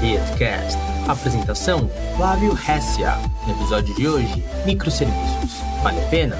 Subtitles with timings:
[0.00, 0.78] Redcast.
[1.08, 3.12] Apresentação: Flávio Hessia.
[3.46, 5.60] No episódio de hoje, microserviços.
[5.82, 6.36] Vale a pena?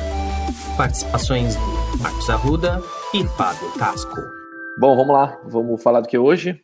[0.77, 2.81] Participações de Marcos Arruda
[3.13, 4.17] e Fábio Tasco.
[4.79, 5.41] Bom, vamos lá.
[5.45, 6.61] Vamos falar do que hoje?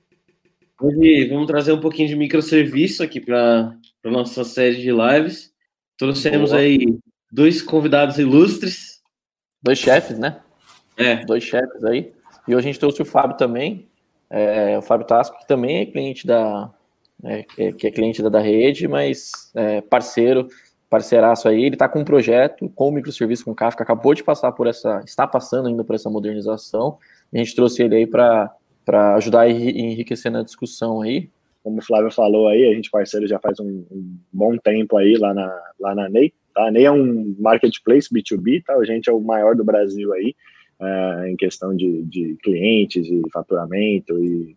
[0.81, 3.75] Hoje vamos trazer um pouquinho de microserviço aqui para
[4.05, 5.53] a nossa série de lives.
[5.97, 6.63] Trouxemos Boa.
[6.63, 6.99] aí
[7.31, 9.01] dois convidados ilustres.
[9.63, 10.41] Dois chefes, né?
[10.97, 11.25] É.
[11.25, 12.13] Dois chefes aí.
[12.47, 13.89] E hoje a gente trouxe o Fábio também,
[14.31, 16.71] é, o Fábio Tasco, que também é cliente da,
[17.25, 17.43] é,
[17.73, 20.49] que é cliente da, da rede, mas é parceiro,
[20.89, 21.65] parceiraço aí.
[21.65, 25.03] Ele está com um projeto com o microserviço com Kafka, acabou de passar por essa,
[25.05, 26.99] está passando ainda por essa modernização.
[27.33, 28.51] a gente trouxe ele aí para
[29.17, 31.29] ajudar a enriquecer na discussão aí.
[31.63, 35.17] Como o Flávio falou aí, a gente parceiro já faz um, um bom tempo aí
[35.19, 36.33] lá na, lá na NEI.
[36.55, 36.69] Tá?
[36.69, 38.75] A NEI é um marketplace B2B, tá?
[38.75, 40.35] A gente é o maior do Brasil aí
[40.81, 44.57] uh, em questão de, de clientes e faturamento e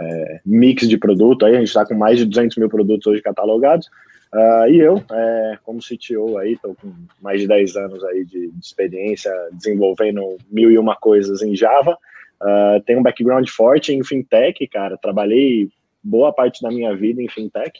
[0.00, 1.44] uh, mix de produto.
[1.44, 3.88] Aí a gente está com mais de 200 mil produtos hoje catalogados.
[4.32, 8.50] Uh, e eu, é, como CTO aí, estou com mais de 10 anos aí de,
[8.50, 11.98] de, experiência desenvolvendo mil e uma coisas em Java.
[12.40, 14.96] Uh, tenho um background forte em fintech, cara.
[14.96, 15.68] Trabalhei
[16.02, 17.78] boa parte da minha vida em fintech,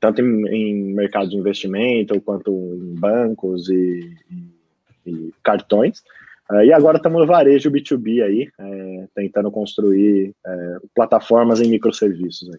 [0.00, 4.10] tanto em, em mercado de investimento quanto em bancos e,
[5.06, 6.02] e, e cartões.
[6.50, 12.48] Uh, e agora estamos no varejo B2B aí, é, tentando construir é, plataformas em microserviços.
[12.48, 12.58] Aí.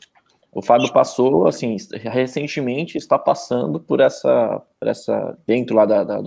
[0.52, 6.20] O Fábio passou, assim, recentemente está passando por essa, por essa dentro lá da, da,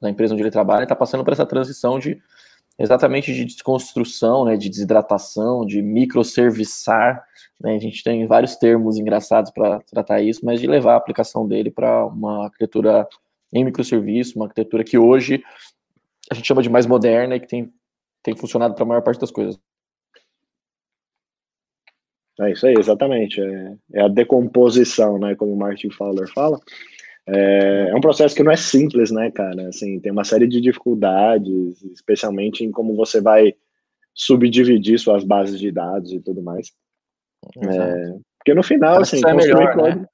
[0.00, 2.20] da empresa onde ele trabalha, está passando por essa transição de
[2.78, 7.24] exatamente de desconstrução, né, de desidratação, de microserviçar.
[7.60, 11.46] Né, a gente tem vários termos engraçados para tratar isso, mas de levar a aplicação
[11.46, 13.08] dele para uma arquitetura
[13.52, 15.42] em microserviço, uma arquitetura que hoje
[16.30, 17.72] a gente chama de mais moderna e que tem,
[18.22, 19.58] tem funcionado para a maior parte das coisas.
[22.40, 23.40] É isso aí, exatamente.
[23.40, 25.34] É, é a decomposição, né?
[25.36, 26.58] Como o Martin Fowler fala.
[27.26, 29.68] É, é, um processo que não é simples, né, cara?
[29.68, 33.54] Assim, tem uma série de dificuldades, especialmente em como você vai
[34.12, 36.72] subdividir suas bases de dados e tudo mais.
[37.56, 40.06] É, porque no final, Parece assim, é melhor, né?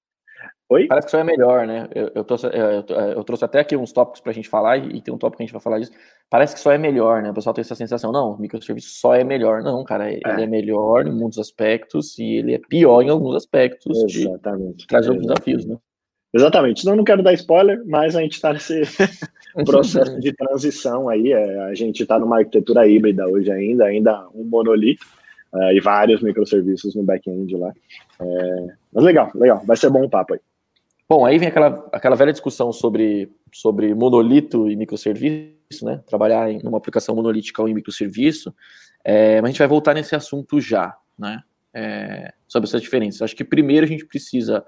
[0.72, 0.86] Oi?
[0.86, 1.88] Parece que só é melhor, né?
[1.92, 5.02] Eu, eu, trouxe, eu, eu trouxe até aqui uns tópicos para a gente falar, e
[5.02, 5.90] tem um tópico que a gente vai falar disso.
[6.30, 7.30] Parece que só é melhor, né?
[7.32, 9.64] O pessoal tem essa sensação, não, o microserviço só é melhor.
[9.64, 13.34] Não, cara, ele é, é melhor em muitos aspectos e ele é pior em alguns
[13.34, 13.98] aspectos.
[14.14, 14.86] Exatamente.
[14.86, 15.76] Traz outros desafios, né?
[16.32, 16.86] Exatamente.
[16.86, 18.82] Não, não quero dar spoiler, mas a gente está nesse
[19.66, 21.32] processo de transição aí.
[21.32, 25.04] É, a gente está numa arquitetura híbrida hoje ainda, ainda um monolito.
[25.72, 27.72] E vários microserviços no back-end lá.
[28.20, 29.60] É, mas legal, legal.
[29.66, 30.40] Vai ser bom o papo aí.
[31.10, 36.00] Bom, aí vem aquela, aquela velha discussão sobre, sobre monolito e microserviço, né?
[36.06, 38.54] Trabalhar em uma aplicação monolítica ou em microserviço.
[39.02, 41.42] É, mas a gente vai voltar nesse assunto já, né?
[41.74, 43.22] É, sobre essas diferenças.
[43.22, 44.64] Acho que primeiro a gente precisa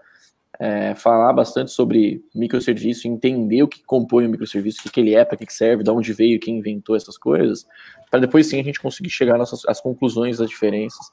[0.58, 5.14] é, falar bastante sobre microserviço, entender o que compõe o microserviço, o que, que ele
[5.14, 7.64] é, para que, que serve, de onde veio, quem inventou essas coisas,
[8.10, 11.06] para depois sim a gente conseguir chegar às conclusões das diferenças.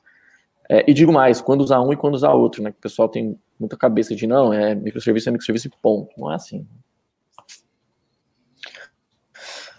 [0.70, 2.72] É, e digo mais, quando usar um e quando usar outro, né?
[2.72, 6.12] Que o pessoal tem muita cabeça de não, é microserviço é microserviço ponto.
[6.16, 6.66] Não é assim.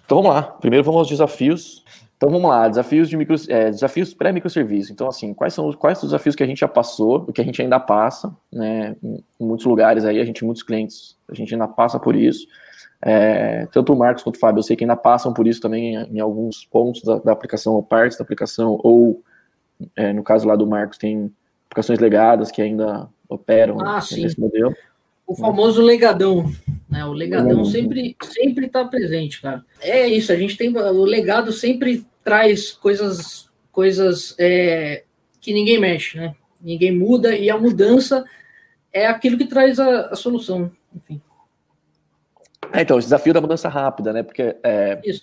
[0.04, 0.42] Então vamos lá.
[0.42, 1.84] Primeiro vamos aos desafios.
[2.16, 4.92] Então vamos lá, desafios de micro, é, desafios pré-microserviço.
[4.92, 7.44] Então assim, quais são quais os desafios que a gente já passou, o que a
[7.44, 8.94] gente ainda passa, né?
[9.02, 12.46] Em, muitos lugares aí, a gente, muitos clientes, a gente ainda passa por isso.
[13.00, 15.94] É, tanto o Marcos quanto o Fábio, eu sei que ainda passam por isso também
[15.94, 19.22] em, em alguns pontos da, da, aplicação ou partes da aplicação, ou
[19.96, 21.32] é, no caso lá do Marcos, tem
[21.66, 24.74] aplicações legadas que ainda operam ah, nesse modelo.
[25.26, 26.50] O famoso legadão,
[26.88, 27.04] né?
[27.04, 29.64] O legadão sempre sempre está presente, cara.
[29.80, 35.04] É isso, a gente tem o legado sempre traz coisas coisas é,
[35.40, 36.34] que ninguém mexe, né?
[36.60, 38.24] Ninguém muda e a mudança
[38.92, 41.20] é aquilo que traz a, a solução, enfim.
[42.72, 44.22] É, então, o desafio da mudança rápida, né?
[44.22, 45.22] Porque é, isso.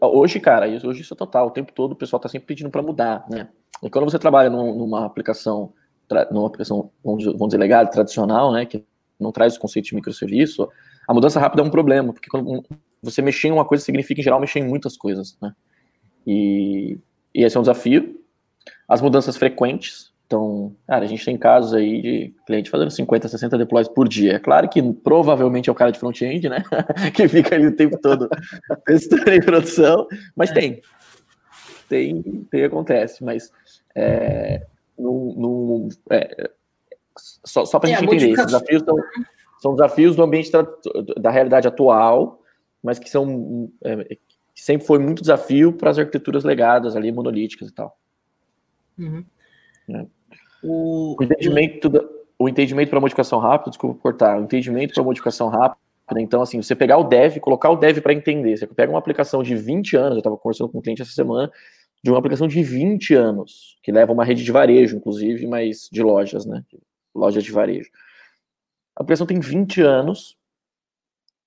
[0.00, 1.48] Hoje, cara, hoje isso é total.
[1.48, 3.48] O tempo todo o pessoal está sempre pedindo para mudar, né?
[3.82, 5.72] E quando você trabalha num, numa aplicação
[6.30, 8.84] numa aplicação, vamos dizer, legada, tradicional, né, que
[9.18, 10.68] não traz o conceito de microserviço,
[11.06, 12.62] a mudança rápida é um problema, porque quando
[13.02, 15.54] você mexer em uma coisa significa, em geral, mexer em muitas coisas, né?
[16.26, 16.98] E,
[17.34, 18.20] e esse é um desafio.
[18.88, 23.58] As mudanças frequentes, então, cara, a gente tem casos aí de cliente fazendo 50, 60
[23.58, 24.36] deploys por dia.
[24.36, 26.64] É claro que provavelmente é o cara de front-end, né?
[27.14, 28.30] que fica ali o tempo todo
[28.86, 30.54] testando em produção, mas é.
[30.54, 30.82] tem.
[31.86, 33.52] Tem, tem, acontece, mas
[33.94, 34.62] é,
[36.10, 36.50] é,
[37.44, 38.96] só, só para a é, gente entender, esses desafios são,
[39.60, 40.66] são desafios do ambiente da,
[41.20, 42.40] da realidade atual,
[42.82, 44.16] mas que são é,
[44.54, 47.98] que sempre foi muito desafio para as arquiteturas legadas ali, monolíticas e tal.
[48.98, 49.22] Uhum.
[49.90, 50.06] É.
[50.62, 51.90] O, o entendimento,
[52.38, 55.80] o entendimento para modificação rápida, desculpa cortar, o entendimento para modificação rápida,
[56.20, 58.56] então, assim, você pegar o dev, colocar o dev para entender.
[58.56, 61.50] Você pega uma aplicação de 20 anos, eu estava conversando com um cliente essa semana,
[62.02, 66.02] de uma aplicação de 20 anos, que leva uma rede de varejo, inclusive, mas de
[66.02, 66.64] lojas, né?
[67.14, 67.90] Lojas de varejo.
[68.96, 70.36] A aplicação tem 20 anos,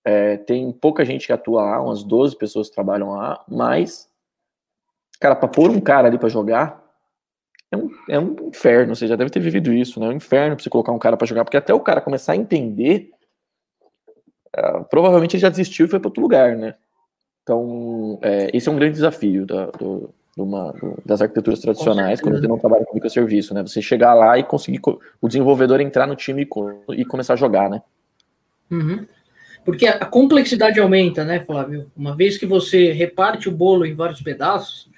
[0.04, 4.10] é, tem pouca gente que atua lá, umas 12 pessoas que trabalham lá, mas,
[5.20, 6.85] cara, para pôr um cara ali para jogar,
[7.72, 8.96] é um, é um inferno.
[8.96, 10.08] Você já deve ter vivido isso, né?
[10.08, 12.34] É um inferno para você colocar um cara para jogar, porque até o cara começar
[12.34, 13.12] a entender,
[14.56, 16.76] é, provavelmente ele já desistiu e foi para outro lugar, né?
[17.44, 20.74] Então, é, esse é um grande desafio da, do, uma,
[21.06, 23.62] das arquiteturas tradicionais, quando você não trabalha com microserviço, né?
[23.62, 24.82] Você chegar lá e conseguir
[25.22, 26.48] o desenvolvedor entrar no time
[26.92, 27.82] e, começar a jogar, né?
[28.70, 29.06] Uhum.
[29.64, 31.90] Porque a complexidade aumenta, né, Flávio?
[31.96, 34.90] Uma vez que você reparte o bolo em vários pedaços,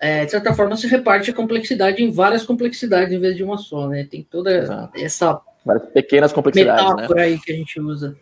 [0.00, 3.58] é, de certa forma, se reparte a complexidade em várias complexidades em vez de uma
[3.58, 4.06] só, né?
[4.08, 4.98] Tem toda exato.
[4.98, 6.90] essa várias pequenas complexidades, né?
[6.90, 7.26] metáfora né?
[7.26, 8.16] aí que a gente usa.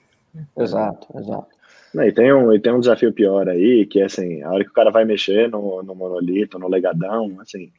[0.58, 1.46] Exato, exato.
[1.94, 4.70] e, tem um, e tem um desafio pior aí, que é assim, a hora que
[4.70, 7.70] o cara vai mexer no, no monolito, no legadão, assim,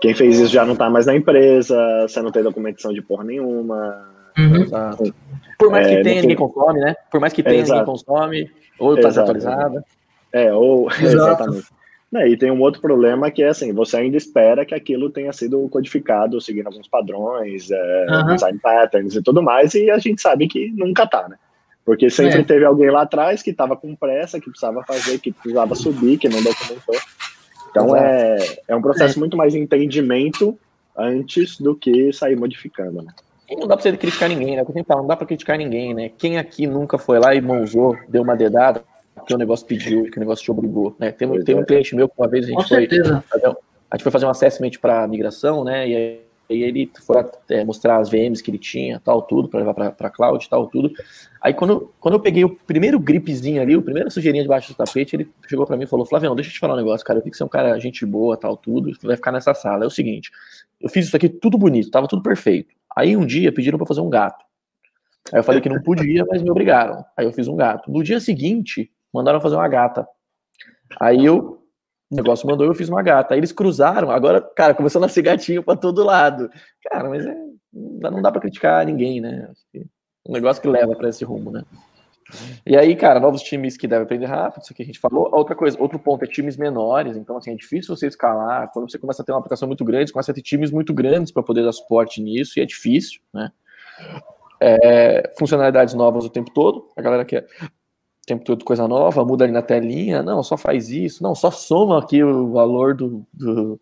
[0.00, 3.24] quem fez isso já não tá mais na empresa, você não tem documentação de porra
[3.24, 4.14] nenhuma.
[4.38, 4.56] Uhum.
[4.56, 5.14] Exato.
[5.58, 6.94] Por mais que é, tenha, ninguém consome, né?
[7.10, 9.82] Por mais que tenha, ninguém consome, ou tá desatualizada.
[10.32, 11.66] É, ou exatamente.
[12.10, 15.32] Né, e tem um outro problema que é assim, você ainda espera que aquilo tenha
[15.32, 18.26] sido codificado seguindo alguns padrões, é, uhum.
[18.26, 21.36] design patterns e tudo mais, e a gente sabe que nunca tá, né?
[21.84, 22.44] Porque sempre é.
[22.44, 26.28] teve alguém lá atrás que estava com pressa, que precisava fazer, que precisava subir, que
[26.28, 26.96] não documentou.
[27.70, 28.38] Então é,
[28.68, 29.20] é um processo é.
[29.20, 30.58] muito mais entendimento
[30.96, 33.12] antes do que sair modificando, né?
[33.48, 34.62] E não dá pra você criticar ninguém, né?
[34.62, 36.10] Eu sempre falo, não dá pra criticar ninguém, né?
[36.16, 38.82] Quem aqui nunca foi lá e mãozou, deu uma dedada,
[39.24, 41.12] que o negócio pediu, que o negócio te obrigou, né?
[41.12, 41.64] Tem, tem um é.
[41.64, 42.78] cliente meu que uma vez a gente Com foi.
[42.80, 43.24] Certeza.
[43.90, 45.88] A gente foi fazer um assessment para migração, né?
[45.88, 47.16] E aí, ele foi
[47.50, 50.92] é, mostrar as VMs que ele tinha, tal, tudo, para levar para cloud, tal, tudo.
[51.40, 55.16] Aí quando, quando eu peguei o primeiro gripzinho ali, o primeiro sujeirinha debaixo do tapete,
[55.16, 57.18] ele chegou para mim e falou: Flavião, deixa eu te falar um negócio, cara.
[57.18, 59.54] Eu vi que você é um cara gente boa, tal, tudo, você vai ficar nessa
[59.54, 59.84] sala.
[59.84, 60.30] É o seguinte,
[60.80, 62.74] eu fiz isso aqui tudo bonito, tava tudo perfeito.
[62.94, 64.44] Aí um dia pediram para fazer um gato.
[65.32, 67.04] Aí eu falei que não podia, mas me obrigaram.
[67.16, 67.90] Aí eu fiz um gato.
[67.90, 70.06] No dia seguinte, mandaram fazer uma gata.
[71.00, 71.62] Aí eu,
[72.10, 73.34] o negócio mandou, eu fiz uma gata.
[73.34, 76.48] Aí eles cruzaram, agora, cara, começou a nascer gatinho para todo lado.
[76.90, 77.34] Cara, mas é,
[77.72, 79.50] não dá para criticar ninguém, né?
[80.28, 81.62] Um negócio que leva para esse rumo, né?
[82.64, 85.28] E aí, cara, novos times que devem aprender rápido, isso que a gente falou.
[85.32, 88.70] Outra coisa, outro ponto é times menores, então assim, é difícil você escalar.
[88.72, 90.92] Quando você começa a ter uma aplicação muito grande, você começa a ter times muito
[90.92, 93.52] grandes para poder dar suporte nisso, e é difícil, né?
[94.60, 96.88] É, funcionalidades novas o tempo todo.
[96.96, 97.46] A galera quer
[98.26, 102.00] tempo todo coisa nova, muda ali na telinha, não, só faz isso, não, só soma
[102.00, 103.80] aqui o valor do, do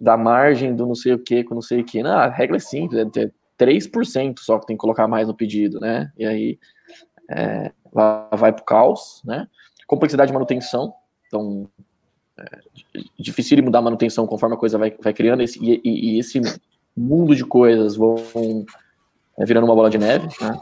[0.00, 2.02] da margem do não sei o que com não sei o que.
[2.02, 5.80] Não, a regra é simples, é 3% só que tem que colocar mais no pedido,
[5.80, 6.12] né?
[6.18, 6.58] E aí
[7.30, 9.48] é, vai para o caos, né?
[9.86, 10.92] Complexidade de manutenção,
[11.26, 11.68] então
[12.36, 12.58] é,
[13.18, 16.40] difícil mudar a manutenção conforme a coisa vai, vai criando, esse, e, e, e esse
[16.96, 18.16] mundo de coisas vão
[19.38, 20.58] é, virando uma bola de neve, né?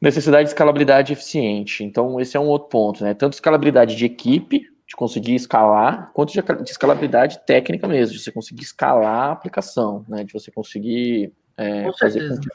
[0.00, 3.12] Necessidade de escalabilidade eficiente, então esse é um outro ponto, né?
[3.12, 8.32] Tanto escalabilidade de equipe, de conseguir escalar, quanto de, de escalabilidade técnica mesmo, de você
[8.32, 10.24] conseguir escalar a aplicação, né?
[10.24, 12.48] De você conseguir é, fazer com que,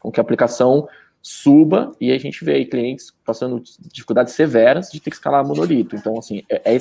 [0.00, 0.86] com que a aplicação
[1.22, 5.96] suba e a gente vê aí clientes passando dificuldades severas de ter que escalar monolito.
[5.96, 6.78] Então, assim, é, é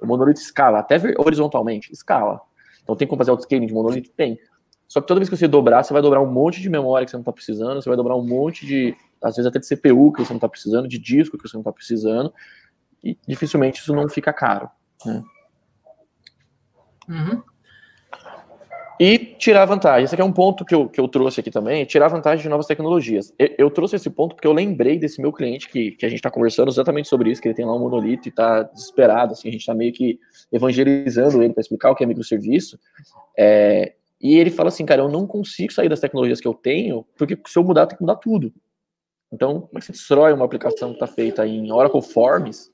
[0.00, 2.40] o monolito escala, até horizontalmente, escala.
[2.82, 4.10] Então, tem como fazer autoscaling de monolito?
[4.10, 4.38] Tem.
[4.92, 7.10] Só que toda vez que você dobrar, você vai dobrar um monte de memória que
[7.10, 10.12] você não está precisando, você vai dobrar um monte de, às vezes até de CPU
[10.12, 12.30] que você não está precisando, de disco que você não está precisando,
[13.02, 14.68] e dificilmente isso não fica caro.
[15.06, 15.22] Né?
[17.08, 17.42] Uhum
[19.00, 20.04] e tirar vantagem.
[20.04, 22.48] Esse aqui é um ponto que eu, que eu trouxe aqui também, tirar vantagem de
[22.48, 23.34] novas tecnologias.
[23.36, 26.18] Eu, eu trouxe esse ponto porque eu lembrei desse meu cliente que, que a gente
[26.20, 29.48] está conversando exatamente sobre isso, que ele tem lá um monolito e está desesperado, assim,
[29.48, 30.20] a gente está meio que
[30.52, 32.78] evangelizando ele para explicar o que é microserviço.
[33.36, 37.04] É, e ele fala assim, cara, eu não consigo sair das tecnologias que eu tenho,
[37.18, 38.52] porque se eu mudar, tem que mudar tudo.
[39.32, 42.70] Então, como é que você destrói uma aplicação que está feita em Oracle Forms?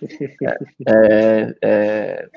[0.88, 2.28] É, é,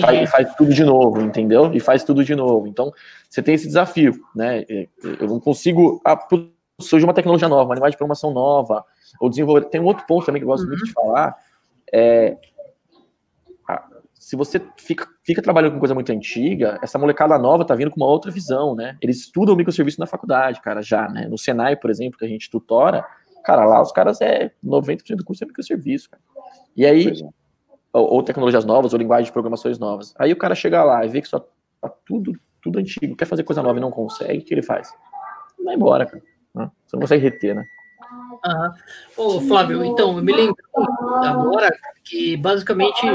[0.00, 1.74] Faz, faz, tudo de novo, entendeu?
[1.74, 2.66] E faz tudo de novo.
[2.66, 2.90] Então,
[3.28, 4.64] você tem esse desafio, né?
[5.20, 6.00] Eu não consigo.
[6.04, 6.18] Ah,
[6.80, 8.82] surge uma tecnologia nova, uma linguagem de programação nova,
[9.20, 9.66] ou desenvolver.
[9.66, 10.70] Tem um outro ponto também que eu gosto uhum.
[10.70, 11.36] muito de falar.
[11.92, 12.38] É,
[14.32, 18.00] se você fica, fica trabalhando com coisa muito antiga, essa molecada nova tá vindo com
[18.00, 18.96] uma outra visão, né?
[18.98, 21.28] Eles estudam microserviço na faculdade, cara, já, né?
[21.28, 23.04] No Senai, por exemplo, que a gente tutora,
[23.44, 26.22] cara, lá os caras é 90% do curso é microserviço, cara.
[26.74, 27.12] E aí,
[27.92, 30.14] ou, ou, tecnologias novas, ou linguagens de programações novas.
[30.18, 33.42] Aí o cara chega lá e vê que só tá tudo tudo antigo, quer fazer
[33.42, 34.88] coisa nova e não consegue, o que ele faz?
[35.62, 36.22] Vai embora, cara.
[36.54, 36.70] Né?
[36.86, 37.64] Você não consegue reter, né?
[38.46, 38.72] Aham.
[39.14, 40.56] Ô, Flávio, então, eu me lembro
[41.22, 41.70] agora
[42.02, 43.06] que basicamente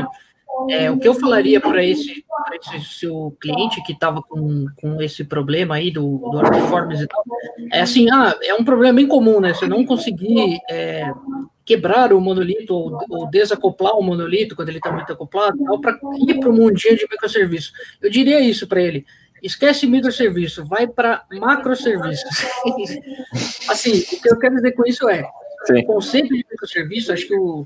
[0.70, 2.24] é, o que eu falaria para esse,
[2.74, 7.24] esse seu cliente que estava com, com esse problema aí do, do performance e tal,
[7.72, 9.54] é assim, ah, é um problema bem comum, né?
[9.54, 11.12] Você não conseguir é,
[11.66, 16.40] quebrar o monolito ou, ou, desacoplar o monolito quando ele está muito acoplado, para ir
[16.40, 17.72] para o mundinho de microserviço.
[18.02, 19.06] Eu diria isso para ele.
[19.44, 22.46] Esquece microserviço, vai para macroserviços.
[23.70, 25.24] assim, o que eu quero dizer com isso é,
[25.66, 25.80] Sim.
[25.80, 27.64] o conceito de microserviço, acho que o,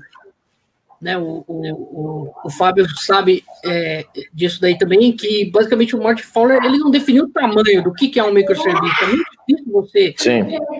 [1.02, 6.64] né, o, o, o, Fábio sabe é, disso daí também, que basicamente o Martin Fowler
[6.64, 9.02] ele não definiu o tamanho do que, que é um microserviço.
[9.02, 10.14] É muito difícil você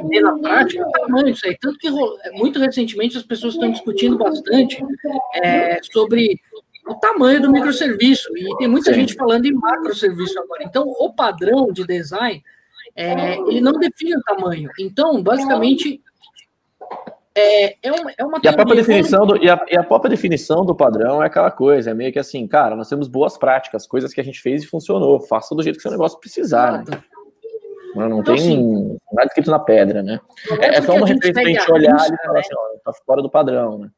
[0.08, 1.58] ver na prática o tamanho disso aí.
[1.60, 1.90] Tanto que
[2.34, 4.80] muito recentemente as pessoas estão discutindo bastante
[5.42, 6.40] é, sobre
[6.86, 8.28] o tamanho do microserviço.
[8.36, 9.00] E tem muita Sim.
[9.00, 10.62] gente falando em macroserviço agora.
[10.62, 12.40] Então, o padrão de design,
[12.94, 14.70] é, ele não define o tamanho.
[14.78, 16.00] Então, basicamente,
[17.34, 20.10] é, é, uma, é uma e a própria definição do, e a, e a, própria
[20.10, 23.86] definição do padrão é aquela coisa, é meio que assim, cara, nós temos boas práticas,
[23.86, 26.84] coisas que a gente fez e funcionou, faça do jeito que seu negócio precisar.
[26.84, 27.02] Né?
[27.94, 30.20] Não, não então, tem assim, nada escrito na pedra, né?
[30.60, 32.40] É, é só uma referência pra gente olhar e falar né?
[32.40, 33.88] assim, ó, tá fora do padrão, né?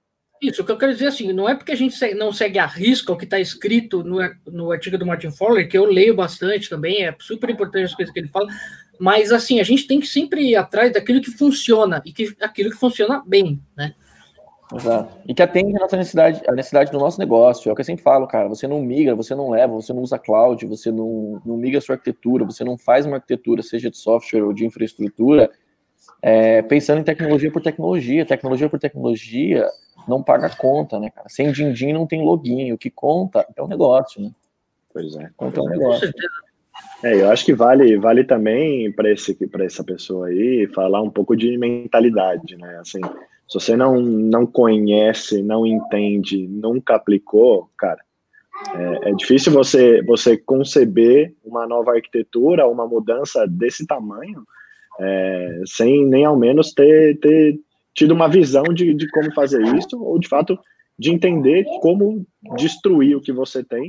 [0.42, 2.66] Isso, o que eu quero dizer assim, não é porque a gente não segue a
[2.66, 6.68] risca o que está escrito no, no artigo do Martin Fowler, que eu leio bastante
[6.68, 8.46] também, é super importante as coisas que ele fala,
[8.98, 12.70] mas assim, a gente tem que sempre ir atrás daquilo que funciona e que aquilo
[12.70, 13.94] que funciona bem, né?
[14.72, 15.16] Exato.
[15.26, 17.68] E que atende a nossa necessidade, a necessidade do nosso negócio.
[17.68, 18.48] É o que eu sempre falo, cara.
[18.48, 21.82] Você não migra, você não leva, você não usa cloud, você não, não migra a
[21.82, 25.50] sua arquitetura, você não faz uma arquitetura, seja de software ou de infraestrutura,
[26.22, 28.24] é, pensando em tecnologia por tecnologia.
[28.24, 29.68] Tecnologia por tecnologia
[30.08, 31.28] não paga conta, né, cara?
[31.28, 32.72] Sem din-din não tem login.
[32.72, 34.30] O que conta é o negócio, né?
[34.92, 35.30] Pois é.
[35.36, 36.12] Conta é o negócio.
[37.02, 41.10] É, eu acho que vale, vale também para esse, para essa pessoa aí falar um
[41.10, 42.78] pouco de mentalidade, né?
[42.80, 43.00] Assim,
[43.48, 48.00] se você não, não conhece, não entende, nunca aplicou, cara,
[48.74, 54.42] é, é, difícil você, você conceber uma nova arquitetura, uma mudança desse tamanho,
[54.98, 57.58] é, sem nem ao menos ter, ter
[57.94, 60.58] tido uma visão de, de como fazer isso, ou de fato
[60.98, 62.24] de entender como
[62.56, 63.86] destruir o que você tem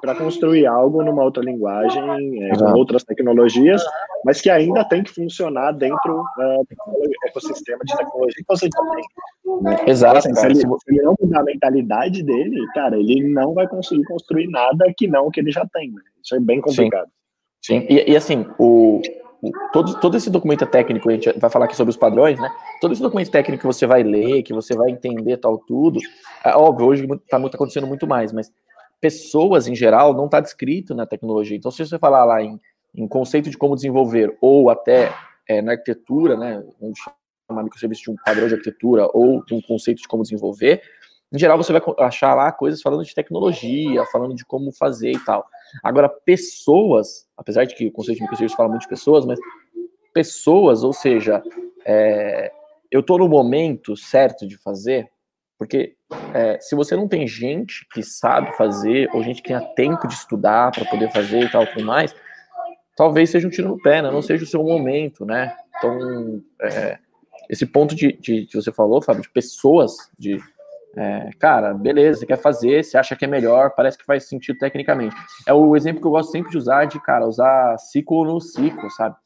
[0.00, 2.02] para construir algo numa outra linguagem,
[2.44, 3.82] é, com outras tecnologias,
[4.24, 8.94] mas que ainda tem que funcionar dentro uh, do ecossistema de tecnologia que você já
[8.94, 9.62] tem.
[9.62, 9.76] Né?
[9.86, 10.18] Exato.
[10.18, 14.04] Assim, se, ele, se ele não mudar a mentalidade dele, cara, ele não vai conseguir
[14.04, 15.90] construir nada que não que ele já tem.
[15.90, 16.02] Né?
[16.22, 17.08] Isso é bem complicado.
[17.64, 17.86] Sim, Sim.
[17.88, 19.00] E, e assim, o,
[19.72, 22.48] todo, todo esse documento técnico, a gente vai falar aqui sobre os padrões, né?
[22.80, 25.98] Todo esse documento técnico que você vai ler, que você vai entender tal tudo,
[26.44, 28.52] é óbvio, hoje está tá acontecendo muito mais, mas
[29.00, 31.56] pessoas em geral não está descrito na tecnologia.
[31.56, 32.60] Então, se você falar lá em,
[32.94, 35.12] em conceito de como desenvolver, ou até
[35.48, 36.62] é, na arquitetura, né?
[36.80, 37.00] Onde
[37.48, 40.80] chama microserviço de um padrão de arquitetura, ou um conceito de como desenvolver,
[41.32, 45.18] em geral você vai achar lá coisas falando de tecnologia, falando de como fazer e
[45.18, 45.46] tal.
[45.82, 49.38] Agora, pessoas, apesar de que o conceito de microserviços fala muito de pessoas, mas
[50.12, 51.42] pessoas, ou seja,
[51.84, 52.52] é,
[52.90, 55.08] eu estou no momento certo de fazer,
[55.58, 55.94] porque
[56.34, 60.14] é, se você não tem gente que sabe fazer, ou gente que tenha tempo de
[60.14, 62.14] estudar para poder fazer e tal, tudo mais,
[62.96, 64.10] talvez seja um tiro no pé, né?
[64.10, 65.56] não seja o seu momento, né?
[65.78, 66.98] Então, é,
[67.48, 70.38] esse ponto de, de, que você falou, Fábio, de pessoas, de
[70.96, 74.58] é, cara, beleza, você quer fazer, você acha que é melhor, parece que faz sentido
[74.58, 75.16] tecnicamente.
[75.46, 78.90] É o exemplo que eu gosto sempre de usar de, cara, usar ciclo no ciclo,
[78.90, 79.16] sabe?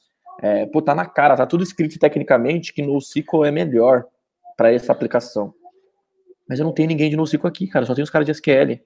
[0.41, 4.05] É, pô, tá na cara, tá tudo escrito tecnicamente que no ciclo é melhor
[4.57, 5.53] para essa aplicação.
[6.49, 8.81] Mas eu não tenho ninguém de NoSQL aqui, cara, só tem os caras de SQL.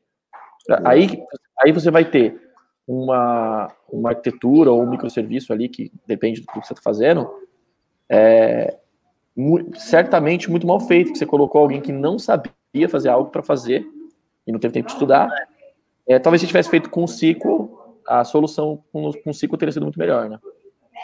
[0.85, 1.23] Aí,
[1.63, 2.41] aí você vai ter
[2.87, 7.31] uma, uma arquitetura ou um microserviço ali, que depende do que você está fazendo,
[8.09, 8.79] é,
[9.75, 13.43] certamente muito mal feito, que você colocou alguém que não sabia ia fazer algo para
[13.43, 13.87] fazer
[14.47, 15.29] e não teve tempo de estudar.
[16.07, 19.73] É, talvez se tivesse feito com o ciclo, a solução com, com o ciclo teria
[19.73, 20.39] sido muito melhor, né?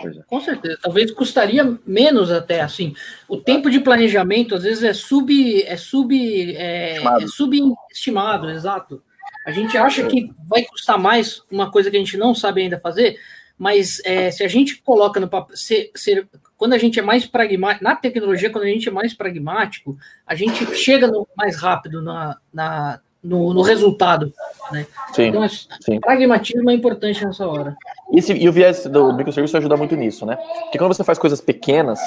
[0.04, 0.22] É.
[0.26, 2.94] Com certeza, talvez custaria menos até assim.
[3.28, 6.14] O tempo de planejamento às vezes é sub é sub
[6.56, 9.02] é, é subestimado, exato.
[9.46, 12.78] A gente acha que vai custar mais uma coisa que a gente não sabe ainda
[12.78, 13.18] fazer,
[13.56, 17.26] mas é, se a gente coloca no papel, se, se, quando a gente é mais
[17.26, 19.96] pragmático, na tecnologia, quando a gente é mais pragmático,
[20.26, 24.32] a gente chega no, mais rápido na, na no, no, resultado.
[24.72, 24.86] Né?
[25.12, 26.00] Sim, então, é, sim.
[26.00, 27.76] pragmatismo é importante nessa hora.
[28.12, 30.36] E, se, e o viés do microserviço ajuda muito nisso, né?
[30.36, 32.00] Porque quando você faz coisas pequenas,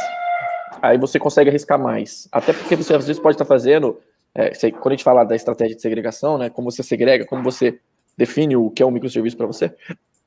[0.81, 2.27] aí você consegue arriscar mais.
[2.31, 3.99] Até porque você às vezes pode estar fazendo,
[4.33, 6.49] é, quando a gente fala da estratégia de segregação, né?
[6.49, 7.79] Como você segrega, como você
[8.17, 9.73] define o que é um microserviço para você,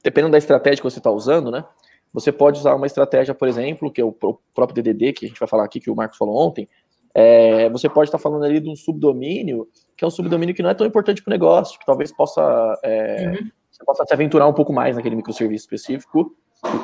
[0.03, 1.65] dependendo da estratégia que você está usando, né?
[2.13, 5.39] Você pode usar uma estratégia, por exemplo, que é o próprio DDD, que a gente
[5.39, 6.69] vai falar aqui, que o Marcos falou ontem.
[7.15, 10.71] É, você pode estar falando ali de um subdomínio, que é um subdomínio que não
[10.71, 13.51] é tão importante para o negócio, que talvez possa, é, uhum.
[13.71, 16.35] você possa se aventurar um pouco mais naquele microserviço específico,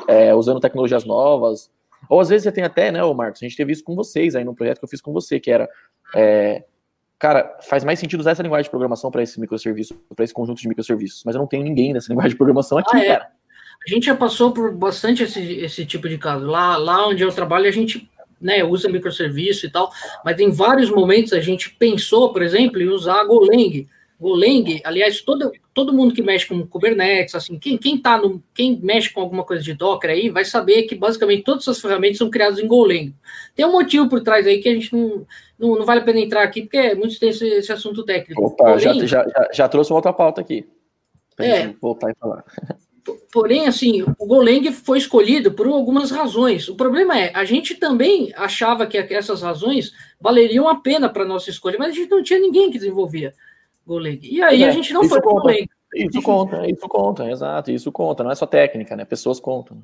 [0.07, 1.71] é, usando tecnologias novas.
[2.09, 4.35] Ou às vezes você tem até, né, o Marcos, a gente teve isso com vocês
[4.35, 5.69] aí no projeto que eu fiz com você, que era
[6.15, 6.63] é,
[7.19, 10.61] cara, faz mais sentido usar essa linguagem de programação para esse microserviço, para esse conjunto
[10.61, 13.07] de microserviços, mas eu não tenho ninguém nessa linguagem de programação aqui, ah, é.
[13.07, 13.31] cara.
[13.85, 16.45] A gente já passou por bastante esse, esse tipo de caso.
[16.45, 18.09] Lá, lá onde eu trabalho, a gente
[18.39, 19.91] né, usa microserviço e tal,
[20.23, 23.87] mas em vários momentos a gente pensou, por exemplo, em usar Golang.
[24.19, 28.77] Golang, aliás, todo, todo mundo que mexe com Kubernetes, assim, quem, quem tá no, quem
[28.81, 32.29] mexe com alguma coisa de Docker aí, vai saber que basicamente todas essas ferramentas são
[32.29, 33.13] criadas em Golang.
[33.55, 35.25] Tem um motivo por trás aí que a gente não,
[35.57, 38.45] não, não vale a pena entrar aqui, porque é muito extenso esse assunto técnico.
[38.45, 40.67] Opa, Porém, já, já, já, trouxe uma outra pauta aqui.
[41.37, 42.43] Pra é, voltar e falar.
[43.31, 46.67] Porém, assim, o Golang foi escolhido por algumas razões.
[46.67, 51.49] O problema é, a gente também achava que essas razões valeriam a pena para nossa
[51.49, 53.33] escolha, mas a gente não tinha ninguém que desenvolvia
[53.85, 54.19] Golang.
[54.21, 55.69] E aí é, a gente não foi para Golang.
[55.93, 58.23] Isso conta, isso conta, exato, isso conta.
[58.23, 59.05] Não é só técnica, né?
[59.05, 59.81] Pessoas contam.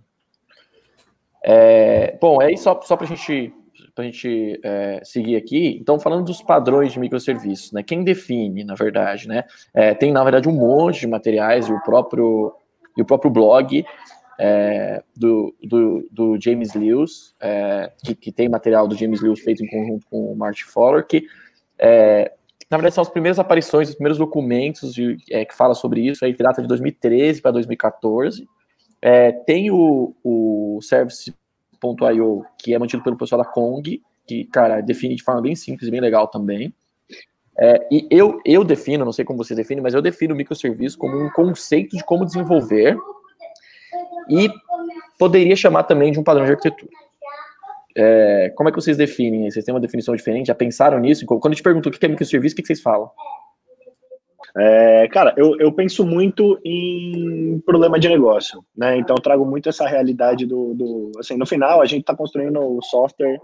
[1.43, 3.53] É, bom, aí só, só para a gente
[3.93, 7.81] para a gente é, seguir aqui, então falando dos padrões de microserviços, né?
[7.81, 9.45] Quem define, na verdade, né?
[9.73, 12.53] É, tem na verdade um monte de materiais e o próprio
[12.95, 13.85] e o próprio blog
[14.39, 19.63] é, do, do, do, James Lewis, é, que, que, tem material do James Lewis feito
[19.63, 21.25] em conjunto com o Martin Fowler, que
[21.79, 22.33] é,
[22.69, 26.25] na verdade são as primeiras aparições, os primeiros documentos de, é, que fala sobre isso,
[26.25, 28.47] aí que data de 2013 para 2014.
[29.01, 35.15] É, tem o, o Service.io, que é mantido pelo pessoal da Kong, que, cara, define
[35.15, 36.73] de forma bem simples bem legal também.
[37.57, 40.97] É, e eu, eu defino, não sei como você define, mas eu defino o microserviço
[40.97, 42.97] como um conceito de como desenvolver
[44.29, 44.49] e
[45.17, 46.91] poderia chamar também de um padrão de arquitetura.
[47.97, 49.49] É, como é que vocês definem?
[49.49, 50.47] Vocês têm uma definição diferente?
[50.47, 51.25] Já pensaram nisso?
[51.25, 53.09] Quando eu te pergunto o que é microserviço, o que vocês falam?
[54.57, 58.97] É, cara, eu, eu penso muito em problema de negócio, né?
[58.97, 62.81] Então trago muito essa realidade do, do assim, no final a gente está construindo o
[62.81, 63.37] software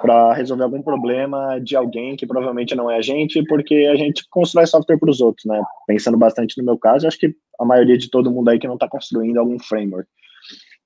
[0.00, 4.24] para resolver algum problema de alguém que provavelmente não é a gente, porque a gente
[4.30, 5.60] constrói software para os outros, né?
[5.86, 8.74] Pensando bastante no meu caso, acho que a maioria de todo mundo aí que não
[8.74, 10.08] está construindo algum framework.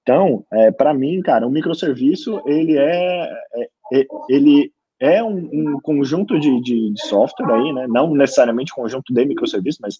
[0.03, 3.69] Então, é, para mim, cara, um microserviço ele é, é,
[4.01, 7.87] é ele é um, um conjunto de, de, de, software aí, né?
[7.89, 9.99] Não necessariamente conjunto de microserviços, mas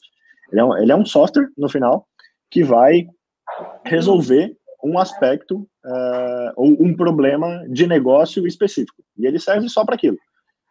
[0.53, 2.07] ele é, um, ele é um software no final
[2.51, 3.07] que vai
[3.85, 9.03] resolver um aspecto uh, ou um problema de negócio específico.
[9.17, 10.19] E ele serve só para aquilo.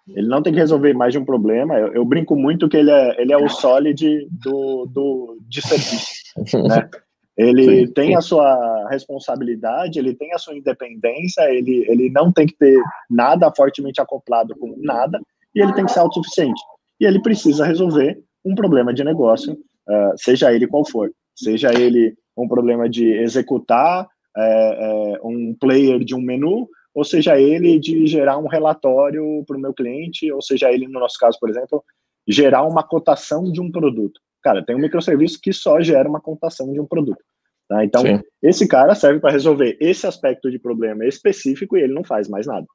[0.07, 1.77] Ele não tem que resolver mais de um problema.
[1.77, 6.63] Eu, eu, brinco muito que ele é, ele é o solid do, do, de serviço,
[6.67, 6.89] né?
[7.39, 8.15] Ele sim, tem sim.
[8.15, 12.77] a sua responsabilidade, ele tem a sua independência, ele, ele não tem que ter
[13.09, 15.21] nada fortemente acoplado com nada,
[15.55, 16.61] e ele tem que ser autossuficiente.
[16.99, 21.09] E ele precisa resolver um problema de negócio, uh, seja ele qual for.
[21.33, 24.05] Seja ele um problema de executar
[24.37, 29.57] é, é, um player de um menu, ou seja ele de gerar um relatório para
[29.57, 31.83] o meu cliente, ou seja ele, no nosso caso, por exemplo,
[32.27, 34.19] gerar uma cotação de um produto.
[34.43, 37.23] Cara, tem um microserviço que só gera uma cotação de um produto.
[37.67, 37.83] Tá?
[37.83, 38.19] Então, Sim.
[38.41, 42.47] esse cara serve para resolver esse aspecto de problema específico e ele não faz mais
[42.47, 42.65] nada.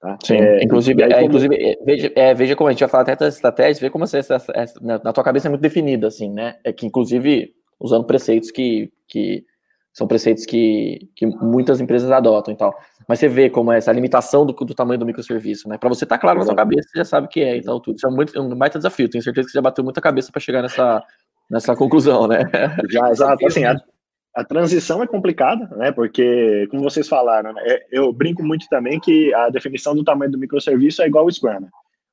[0.00, 0.18] Tá?
[0.22, 1.26] Sim, é, inclusive, é, como...
[1.26, 4.04] inclusive é, veja, é, veja como a gente vai falar até das estratégias, veja como
[4.04, 6.56] essa, essa, essa, na tua cabeça é muito definida, assim, né?
[6.64, 9.44] É que, inclusive, usando preceitos que, que
[9.92, 12.74] são preceitos que, que muitas empresas adotam e tal.
[13.06, 15.76] Mas você vê como é essa limitação do, do tamanho do microserviço, né?
[15.76, 17.62] Para você estar tá claro na sua cabeça, você já sabe o que é e
[17.62, 17.96] tal, tudo.
[17.96, 19.08] Isso é muito, um baita desafio.
[19.08, 21.02] Tenho certeza que você já bateu muita cabeça para chegar nessa,
[21.50, 22.38] nessa conclusão, né?
[22.90, 23.46] Já, exato.
[23.46, 23.76] Assim, a,
[24.34, 25.92] a transição é complicada, né?
[25.92, 30.30] Porque, como vocês falaram, né, é, eu brinco muito também que a definição do tamanho
[30.30, 31.60] do microserviço é igual ao Scrum.
[31.60, 31.68] Né?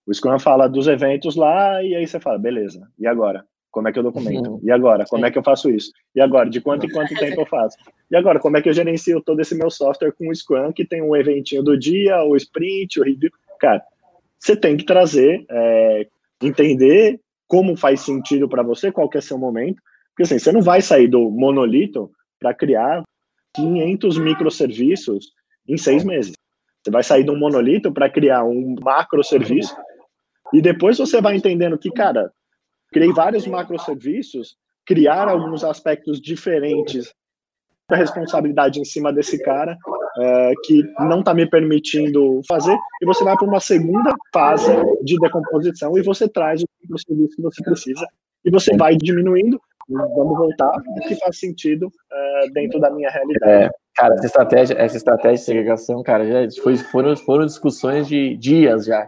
[0.06, 3.46] O Scrum fala dos eventos lá e aí você fala, beleza, e agora?
[3.72, 4.52] Como é que eu documento?
[4.52, 4.60] Uhum.
[4.64, 5.06] E agora?
[5.06, 5.92] Como é que eu faço isso?
[6.16, 6.50] E agora?
[6.50, 7.78] De quanto em quanto tempo eu faço?
[8.10, 8.40] E agora?
[8.40, 11.16] Como é que eu gerencio todo esse meu software com o Scrum, que tem um
[11.16, 13.30] eventinho do dia, o sprint, o review?
[13.60, 13.84] Cara,
[14.40, 16.08] você tem que trazer, é,
[16.42, 20.62] entender como faz sentido para você, qual que é seu momento, porque assim, você não
[20.62, 23.04] vai sair do monolito para criar
[23.56, 25.32] 500 microserviços
[25.68, 26.34] em seis meses.
[26.84, 29.76] Você vai sair de um monolito para criar um macroserviço
[30.54, 32.32] e depois você vai entendendo que, cara,
[32.92, 37.14] criei vários macroserviços, criar alguns aspectos diferentes
[37.90, 39.76] da responsabilidade em cima desse cara
[40.20, 44.72] é, que não está me permitindo fazer, e você vai para uma segunda fase
[45.04, 48.06] de decomposição e você traz o serviço que você precisa
[48.46, 53.52] e você vai diminuindo vamos voltar do que faz sentido uh, dentro da minha realidade.
[53.52, 58.38] É, cara, essa estratégia, essa estratégia de segregação, cara, já foi, foram, foram discussões de
[58.38, 59.08] dias já.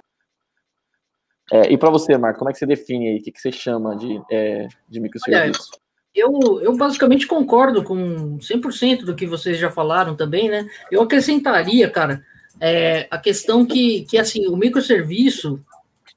[1.52, 3.18] É, e para você, Marco, como é que você define aí?
[3.18, 5.70] O que, que você chama de, é, de microserviço?
[6.16, 10.66] Eu, eu basicamente concordo com 100% do que vocês já falaram também, né?
[10.90, 12.24] Eu acrescentaria, cara,
[12.60, 15.60] é, a questão que, que, assim, o microserviço,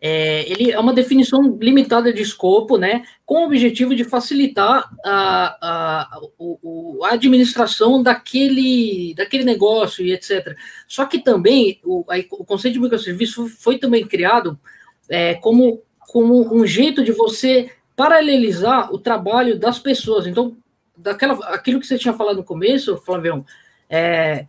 [0.00, 5.56] é, ele é uma definição limitada de escopo, né, com o objetivo de facilitar a,
[5.60, 10.56] a, a, a administração daquele, daquele negócio e etc.
[10.86, 14.58] Só que também o, a, o conceito de microserviço foi também criado
[15.08, 20.26] é, como, como um jeito de você paralelizar o trabalho das pessoas.
[20.26, 20.56] Então,
[20.96, 23.44] daquela, aquilo que você tinha falado no começo, Flavião,
[23.88, 24.46] é,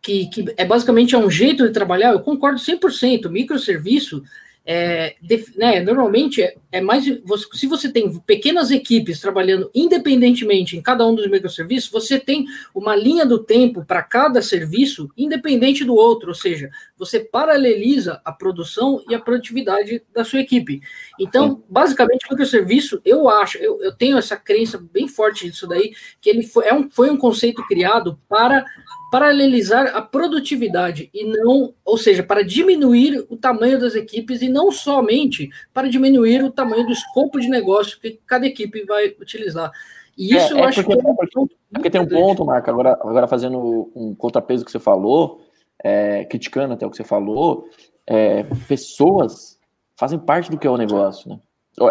[0.00, 3.28] que, que é basicamente é um jeito de trabalhar, eu concordo 100%.
[3.28, 4.22] Microserviço
[4.64, 5.16] é,
[5.56, 7.04] né, normalmente é, é mais.
[7.24, 12.46] Você, se você tem pequenas equipes trabalhando independentemente em cada um dos microserviços, você tem
[12.72, 18.30] uma linha do tempo para cada serviço independente do outro, ou seja, você paraleliza a
[18.30, 20.80] produção e a produtividade da sua equipe.
[21.18, 25.92] Então, basicamente, o microserviço, eu acho, eu, eu tenho essa crença bem forte disso daí,
[26.20, 28.64] que ele foi, é um, foi um conceito criado para
[29.12, 34.72] paralelizar a produtividade e não, ou seja, para diminuir o tamanho das equipes e não
[34.72, 39.70] somente para diminuir o tamanho do escopo de negócio que cada equipe vai utilizar.
[40.16, 42.70] E isso é, eu é acho porque, que é, porque, porque tem um ponto, Marco,
[42.70, 45.42] agora, agora fazendo um contrapeso que você falou,
[45.84, 47.68] é, criticando até o que você falou,
[48.06, 49.58] é, pessoas
[49.94, 51.38] fazem parte do que é o negócio, né?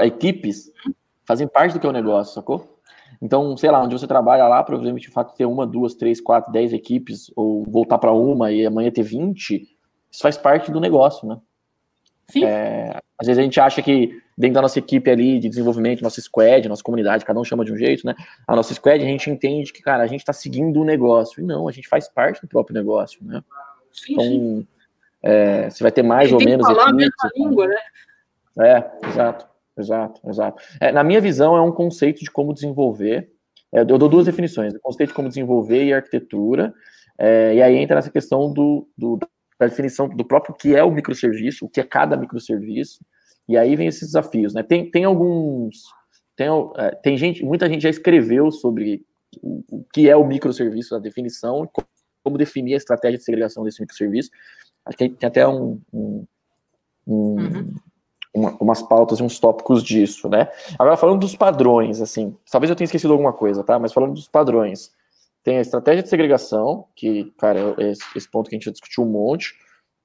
[0.07, 0.71] Equipes
[1.23, 2.70] fazem parte do que é o negócio, sacou?
[3.21, 6.19] Então, sei lá, onde você trabalha lá, provavelmente o fato de ter uma, duas, três,
[6.19, 9.69] quatro, dez equipes, ou voltar para uma e amanhã ter 20,
[10.11, 11.37] isso faz parte do negócio, né?
[12.27, 12.45] Sim.
[12.45, 16.19] É, às vezes a gente acha que dentro da nossa equipe ali de desenvolvimento, nossa
[16.19, 18.15] squad, nossa comunidade, cada um chama de um jeito, né?
[18.47, 21.41] A nossa squad, a gente entende que, cara, a gente está seguindo o um negócio.
[21.41, 23.43] E não, a gente faz parte do próprio negócio, né?
[23.91, 24.67] Sim, então, sim.
[25.21, 26.65] É, você vai ter mais ou menos.
[26.65, 27.77] Falar equipes, a mesma língua, né?
[28.59, 29.50] É, exato.
[29.81, 30.63] Exato, exato.
[30.79, 33.29] É, na minha visão, é um conceito de como desenvolver.
[33.73, 36.73] É, eu dou duas definições: o conceito de como desenvolver e arquitetura.
[37.17, 39.17] É, e aí entra nessa questão do, do,
[39.59, 43.03] da definição do próprio que é o microserviço, o que é cada microserviço.
[43.47, 44.63] E aí vem esses desafios, né?
[44.63, 45.83] Tem, tem alguns.
[46.35, 49.03] Tem, é, tem gente, muita gente já escreveu sobre
[49.41, 51.87] o, o que é o microserviço, a definição, como,
[52.23, 54.29] como definir a estratégia de segregação desse microserviço.
[54.85, 56.25] Acho que tem até um, um,
[57.07, 57.75] um uhum
[58.33, 60.47] uma, umas pautas e uns tópicos disso, né?
[60.77, 63.77] Agora, falando dos padrões, assim, talvez eu tenha esquecido alguma coisa, tá?
[63.77, 64.91] Mas falando dos padrões,
[65.43, 69.03] tem a estratégia de segregação, que, cara, é esse, ponto que a gente já discutiu
[69.03, 69.53] um monte,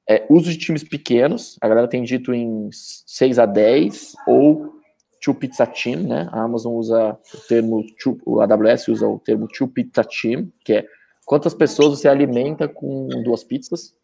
[0.08, 4.76] é, uso de times pequenos, a galera tem dito em 6 a 10, ou
[5.20, 6.28] two pizza team, né?
[6.32, 10.74] A Amazon usa o termo, two, o AWS usa o termo two pizza team, que
[10.74, 10.86] é
[11.24, 13.94] quantas pessoas você alimenta com duas pizzas.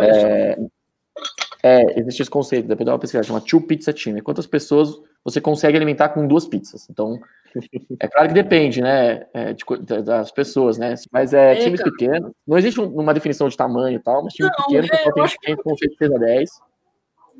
[0.00, 0.58] É,
[1.66, 4.18] é, existe esse conceito, depende da pesquisa, chama two pizza team.
[4.20, 6.88] Quantas pessoas você consegue alimentar com duas pizzas?
[6.88, 7.18] Então,
[7.98, 9.64] é claro que depende, né, é, de,
[10.02, 10.94] das pessoas, né?
[11.10, 12.30] Mas é, é times pequenos.
[12.46, 15.56] Não existe uma definição de tamanho e tal, mas time não, pequeno, é, só tem,
[15.56, 16.50] tem conceito de 6 a 10.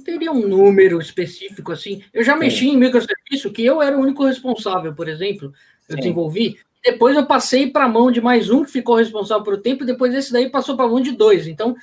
[0.05, 2.03] Teria um número específico, assim.
[2.13, 2.73] Eu já mexi Sim.
[2.73, 5.53] em microserviço que eu era o único responsável, por exemplo.
[5.89, 6.01] Eu Sim.
[6.01, 6.59] desenvolvi.
[6.85, 9.85] Depois eu passei para a mão de mais um que ficou responsável por o tempo,
[9.85, 11.47] e depois esse daí passou para a mão de dois.
[11.47, 11.75] Então,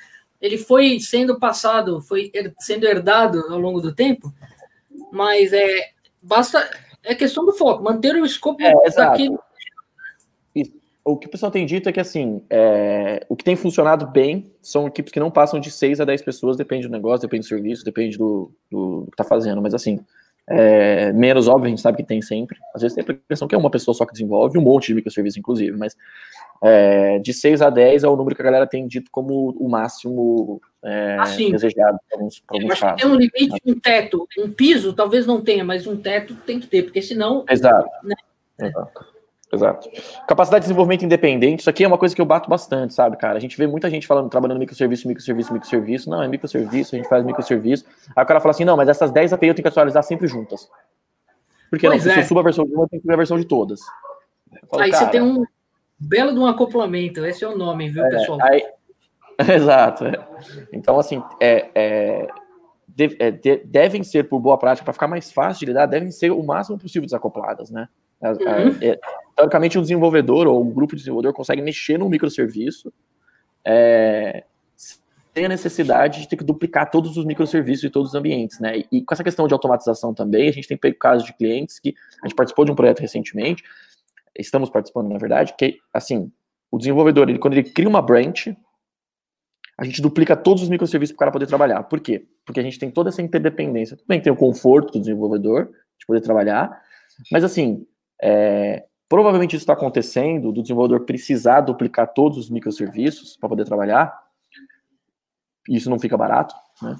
[0.44, 4.30] ele foi sendo passado, foi sendo herdado ao longo do tempo,
[5.10, 5.88] mas é
[6.22, 6.68] basta
[7.02, 9.38] é questão do foco, manter o escopo é, daquele.
[11.02, 14.52] O que o pessoal tem dito é que assim, é, o que tem funcionado bem
[14.60, 17.48] são equipes que não passam de 6 a 10 pessoas, depende do negócio, depende do
[17.48, 19.98] serviço, depende do, do, do que está fazendo, mas assim,
[20.46, 22.58] é, menos óbvio, a gente sabe que tem sempre.
[22.74, 24.94] Às vezes tem a impressão que é uma pessoa só que desenvolve, um monte de
[24.94, 25.96] microserviços, inclusive, mas
[26.62, 29.68] é, de 6 a 10 é o número que a galera tem dito como o
[29.68, 33.02] máximo é, assim, desejado para alguns, para alguns casos.
[33.02, 36.66] Tem um limite, um teto, um piso, talvez não tenha, mas um teto tem que
[36.66, 37.44] ter, porque senão.
[37.48, 37.88] Exato.
[38.02, 38.14] Né?
[38.60, 39.14] Exato.
[39.52, 39.88] Exato.
[40.26, 43.36] Capacidade de desenvolvimento independente, isso aqui é uma coisa que eu bato bastante, sabe, cara?
[43.36, 46.10] A gente vê muita gente falando, trabalhando microserviço, microserviço, microserviço.
[46.10, 47.84] Não, é microserviço, a gente faz microserviço.
[48.16, 50.26] Aí o cara fala assim, não, mas essas 10 API eu tenho que atualizar sempre
[50.26, 50.68] juntas.
[51.70, 52.14] Porque pois não, é.
[52.14, 53.80] se eu subo a versão de uma, eu tenho que ver a versão de todas.
[54.68, 55.44] Falo, Aí cara, você tem um,
[55.98, 58.38] Belo de um acoplamento, esse é o nome, viu, é, pessoal?
[58.42, 58.62] Aí,
[59.54, 60.04] exato.
[60.04, 60.26] É.
[60.72, 62.28] Então, assim, é, é,
[62.88, 66.10] de, é, de, devem ser, por boa prática, para ficar mais fácil de lidar, devem
[66.10, 67.88] ser o máximo possível desacopladas, né?
[68.22, 68.76] Uhum.
[68.80, 68.98] É,
[69.36, 72.92] teoricamente, um desenvolvedor ou um grupo de desenvolvedor consegue mexer num microserviço
[75.42, 78.84] a necessidade de ter que duplicar todos os microserviços e todos os ambientes, né?
[78.92, 81.94] E, com essa questão de automatização também, a gente tem pego casos de clientes que
[82.22, 83.64] a gente participou de um projeto recentemente,
[84.38, 86.30] estamos participando, na verdade, que, assim,
[86.70, 88.56] o desenvolvedor, ele, quando ele cria uma branch,
[89.78, 91.82] a gente duplica todos os microserviços para o cara poder trabalhar.
[91.84, 92.26] Por quê?
[92.44, 93.96] Porque a gente tem toda essa interdependência.
[93.96, 95.66] Também tem o conforto do desenvolvedor
[95.98, 96.80] de poder trabalhar,
[97.30, 97.86] mas, assim,
[98.22, 104.24] é, provavelmente isso está acontecendo, do desenvolvedor precisar duplicar todos os microserviços para poder trabalhar,
[105.68, 106.96] isso não fica barato, né?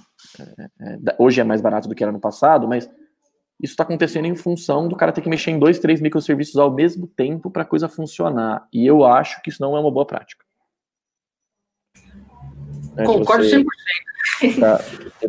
[0.81, 2.89] É, é, hoje é mais barato do que era no passado, mas
[3.61, 6.73] isso está acontecendo em função do cara ter que mexer em dois, três microserviços ao
[6.73, 8.67] mesmo tempo para a coisa funcionar.
[8.73, 10.45] E eu acho que isso não é uma boa prática.
[12.97, 13.65] É, Concordo você, 100%.
[14.61, 14.79] Tá,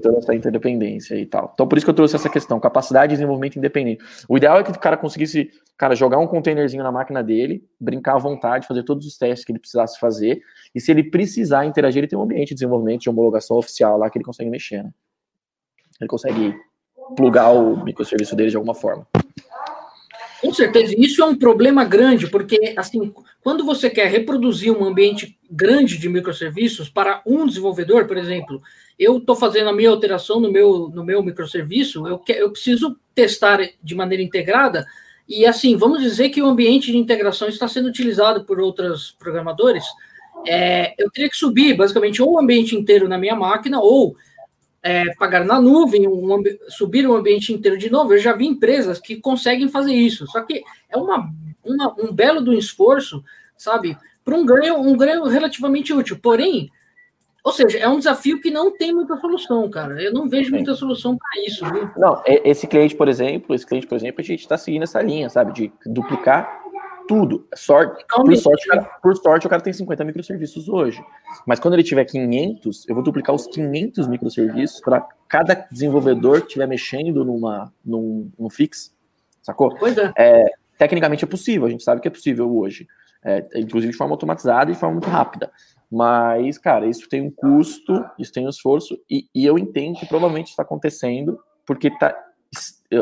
[0.01, 1.51] toda essa interdependência e tal.
[1.53, 4.03] Então, por isso que eu trouxe essa questão, capacidade de desenvolvimento independente.
[4.27, 8.15] O ideal é que o cara conseguisse, cara, jogar um containerzinho na máquina dele, brincar
[8.15, 10.41] à vontade, fazer todos os testes que ele precisasse fazer,
[10.73, 14.09] e se ele precisar interagir, ele tem um ambiente de desenvolvimento, de homologação oficial lá
[14.09, 14.91] que ele consegue mexer, né?
[15.99, 16.55] Ele consegue
[17.15, 19.07] plugar o microserviço dele de alguma forma.
[20.41, 23.11] Com certeza, isso é um problema grande, porque assim,
[23.43, 28.61] quando você quer reproduzir um ambiente grande de microserviços para um desenvolvedor, por exemplo,
[28.99, 32.95] eu estou fazendo a minha alteração no meu, no meu microserviço, eu, que, eu preciso
[33.13, 34.85] testar de maneira integrada,
[35.27, 39.83] e assim, vamos dizer que o ambiente de integração está sendo utilizado por outros programadores,
[40.47, 44.15] é, eu teria que subir basicamente ou o ambiente inteiro na minha máquina, ou
[44.85, 48.13] é, pagar na nuvem, um, subir o ambiente inteiro de novo.
[48.13, 50.27] Eu já vi empresas que conseguem fazer isso.
[50.27, 51.27] Só que é uma,
[51.65, 53.23] uma um belo do esforço,
[53.57, 53.97] sabe?
[54.23, 56.19] Para um ganho, um ganho relativamente útil.
[56.21, 56.69] Porém,
[57.43, 59.99] ou seja, é um desafio que não tem muita solução, cara.
[59.99, 61.65] Eu não vejo muita solução para isso.
[61.65, 61.89] Viu?
[61.97, 65.31] Não, esse cliente, por exemplo, esse cliente, por exemplo, a gente está seguindo essa linha,
[65.31, 65.51] sabe?
[65.51, 66.61] De duplicar
[67.07, 67.47] tudo.
[67.55, 71.03] Sorte, por, sorte, cara, por sorte, o cara tem 50 microserviços hoje.
[71.45, 76.47] Mas quando ele tiver 500, eu vou duplicar os 500 microserviços para cada desenvolvedor que
[76.47, 78.93] estiver mexendo numa, num, num fix.
[79.41, 79.75] Sacou?
[79.77, 80.11] Pois é.
[80.17, 80.45] é.
[80.77, 82.87] Tecnicamente é possível, a gente sabe que é possível hoje.
[83.23, 85.51] É, inclusive de forma automatizada e de forma muito rápida.
[85.91, 90.05] Mas, cara, isso tem um custo, isso tem um esforço, e, e eu entendo que
[90.05, 92.15] provavelmente está acontecendo porque tá,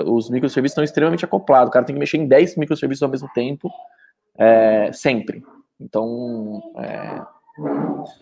[0.06, 1.70] os microserviços estão extremamente acoplados.
[1.70, 3.70] O cara tem que mexer em 10 microserviços ao mesmo tempo,
[4.38, 5.44] é, sempre.
[5.80, 6.62] Então.
[6.78, 7.22] É,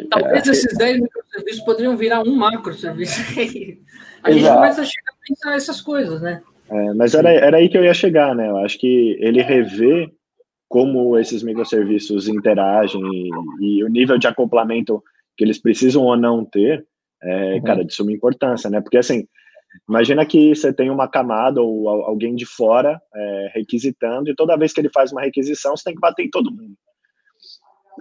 [0.10, 3.22] Talvez é, esses 10 microserviços poderiam virar um macroserviço.
[4.24, 6.42] a gente começa a chegar a pensar essas coisas, né?
[6.70, 8.50] É, mas era, era aí que eu ia chegar, né?
[8.50, 10.12] Eu acho que ele revê
[10.68, 15.04] como esses microserviços interagem e, e o nível de acoplamento
[15.38, 16.86] que eles precisam ou não ter,
[17.22, 17.62] é, uhum.
[17.62, 18.80] cara, de suma importância, né?
[18.80, 19.28] Porque assim,
[19.88, 24.74] Imagina que você tem uma camada ou alguém de fora é, requisitando, e toda vez
[24.74, 26.76] que ele faz uma requisição, você tem que bater em todo mundo.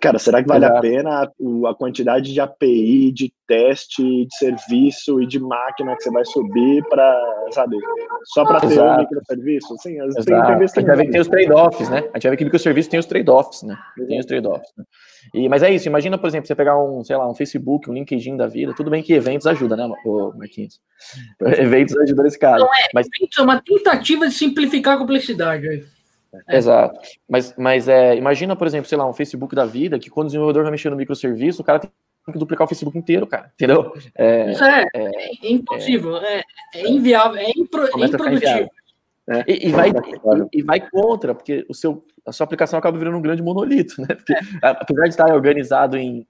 [0.01, 0.79] Cara, será que vale Exato.
[0.79, 6.03] a pena a, a, quantidade de API, de teste, de serviço e de máquina que
[6.03, 7.77] você vai subir para, sabe,
[8.27, 9.77] só para ter um microserviço?
[9.79, 10.25] Sim, Exato.
[10.25, 11.99] tem a gente vai ver que tem os trade-offs, né?
[11.99, 13.77] A gente vai ver que o microserviço tem os trade-offs, né?
[14.07, 14.71] Tem os trade-offs.
[14.77, 14.85] Né?
[15.35, 17.95] E, mas é isso, imagina, por exemplo, você pegar um, sei lá, um Facebook, um
[17.95, 19.95] LinkedIn da vida, tudo bem que eventos ajudam, né,
[20.37, 20.81] Marquinhos?
[21.59, 22.65] Eventos ajudam nesse caso.
[22.65, 23.07] Não é, mas...
[23.39, 25.85] é uma tentativa de simplificar a complexidade aí.
[26.49, 26.57] É.
[26.57, 27.01] Exato.
[27.29, 30.29] Mas, mas é, imagina, por exemplo, sei lá, um Facebook da vida, que quando o
[30.29, 31.91] desenvolvedor vai mexer no microserviço, o cara tem
[32.33, 33.51] que duplicar o Facebook inteiro, cara.
[33.55, 33.93] Entendeu?
[34.17, 35.11] É, Isso é, é,
[35.47, 36.43] é impossível, é,
[36.75, 38.71] é, inviável, é impro, improdutivo.
[39.29, 42.99] É, e, e, vai, e, e, vai contra, porque o seu, a sua aplicação acaba
[42.99, 44.09] virando um grande monolito, né?
[44.09, 46.27] Porque, apesar de estar organizado em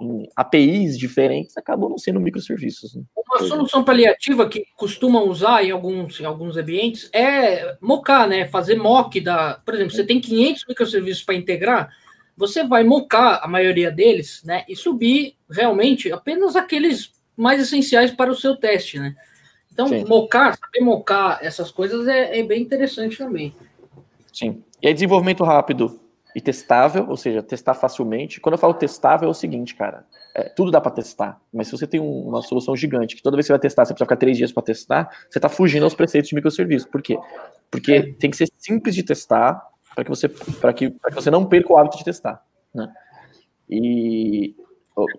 [0.00, 2.94] em APIs diferentes acabam não sendo microserviços.
[2.94, 3.02] Né?
[3.16, 8.46] Uma solução paliativa que costumam usar em alguns, em alguns ambientes é mocar, né?
[8.46, 9.60] Fazer mock da.
[9.64, 11.90] Por exemplo, você tem 500 microserviços para integrar,
[12.36, 14.64] você vai mocar a maioria deles, né?
[14.68, 19.14] E subir realmente apenas aqueles mais essenciais para o seu teste, né?
[19.72, 20.04] Então, Sim.
[20.06, 23.54] mocar, saber mocar essas coisas é, é bem interessante também.
[24.32, 24.62] Sim.
[24.80, 26.00] E aí, desenvolvimento rápido
[26.36, 28.42] e testável, ou seja, testar facilmente.
[28.42, 31.72] Quando eu falo testável, é o seguinte, cara, é, tudo dá para testar, mas se
[31.72, 34.04] você tem um, uma solução gigante, que toda vez que você vai testar, você precisa
[34.04, 36.90] ficar três dias para testar, você está fugindo aos preceitos de microserviço.
[36.90, 37.18] Por quê?
[37.70, 41.72] Porque tem que ser simples de testar para que você que, que você não perca
[41.72, 42.44] o hábito de testar,
[42.74, 42.92] né?
[43.66, 44.54] E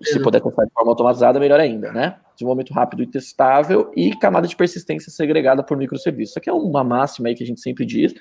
[0.04, 2.20] se puder testar de forma automatizada, melhor ainda, né?
[2.36, 6.34] Desenvolvimento rápido e testável e camada de persistência segregada por microserviço.
[6.34, 8.14] Isso aqui é uma máxima aí que a gente sempre diz,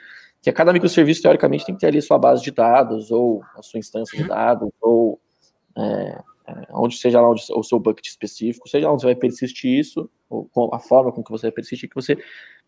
[0.51, 3.63] que cada microserviço, teoricamente, tem que ter ali a sua base de dados, ou a
[3.63, 5.21] sua instância de dados, ou
[5.77, 9.17] é, é, onde seja lá onde, o seu bucket específico, seja lá onde você vai
[9.17, 12.19] persistir isso, ou a forma com que você vai persistir, que você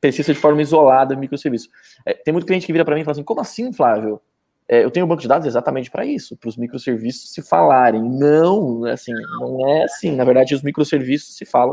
[0.01, 1.69] persista de forma isolada no microserviço.
[2.05, 4.21] É, tem muito cliente que vira para mim e fala assim, como assim, Flávio?
[4.69, 8.03] é, eu tenho um banco de dados exatamente para isso, para os microserviços se falarem.
[8.03, 10.15] Não, assim, não é assim.
[10.15, 11.73] Na verdade, os microserviços se falam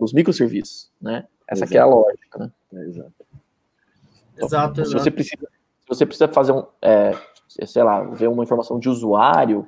[0.00, 1.26] os microserviços, né?
[1.48, 2.52] Essa aqui é a lógica, né?
[2.84, 3.12] Exato.
[4.38, 5.46] Então, exato, se você precisa,
[5.80, 7.12] se você precisa fazer um, é,
[7.66, 9.66] sei lá, ver uma informação de usuário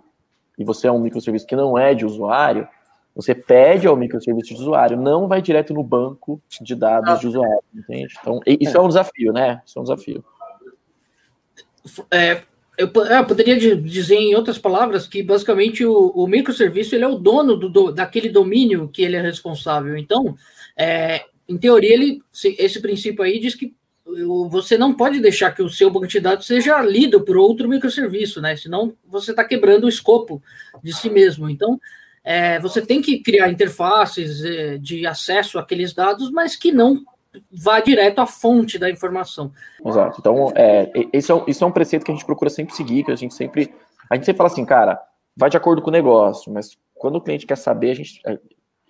[0.59, 2.68] e você é um microserviço que não é de usuário,
[3.14, 7.16] você pede ao microserviço de usuário, não vai direto no banco de dados ah.
[7.16, 8.14] de usuário, entende?
[8.20, 8.80] Então, isso é.
[8.80, 9.61] é um desafio, né?
[9.66, 10.24] Isso é um desafio.
[12.11, 12.42] É,
[12.78, 17.09] eu, é, eu, poderia dizer em outras palavras que basicamente o, o microserviço ele é
[17.09, 19.96] o dono do, do, daquele domínio que ele é responsável.
[19.96, 20.35] Então,
[20.76, 22.22] é, em teoria, ele,
[22.59, 23.74] esse princípio aí diz que
[24.49, 28.40] você não pode deixar que o seu banco de dados seja lido por outro microserviço,
[28.40, 28.57] né?
[28.57, 30.42] Senão você está quebrando o escopo
[30.83, 31.49] de si mesmo.
[31.49, 31.79] Então,
[32.23, 37.03] é, você tem que criar interfaces é, de acesso àqueles dados, mas que não
[37.51, 39.53] vá direto à fonte da informação.
[39.85, 40.16] Exato.
[40.18, 43.12] Então, é, isso, é, isso é um preceito que a gente procura sempre seguir, que
[43.12, 43.73] a gente sempre.
[44.11, 45.01] A gente sempre fala assim, cara,
[45.37, 48.20] vai de acordo com o negócio, mas quando o cliente quer saber, a gente,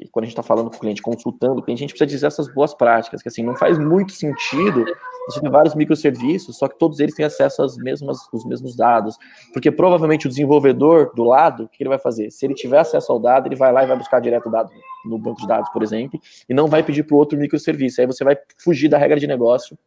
[0.03, 2.07] e quando a gente está falando com o cliente, consultando o cliente, a gente precisa
[2.07, 4.85] dizer essas boas práticas, que assim, não faz muito sentido
[5.27, 9.17] você ter vários microserviços, só que todos eles têm acesso às mesmas, os mesmos dados,
[9.53, 12.31] porque provavelmente o desenvolvedor do lado, o que ele vai fazer?
[12.31, 14.71] Se ele tiver acesso ao dado, ele vai lá e vai buscar direto o dado
[15.05, 18.07] no banco de dados, por exemplo, e não vai pedir para o outro microserviço, aí
[18.07, 19.79] você vai fugir da regra de negócio.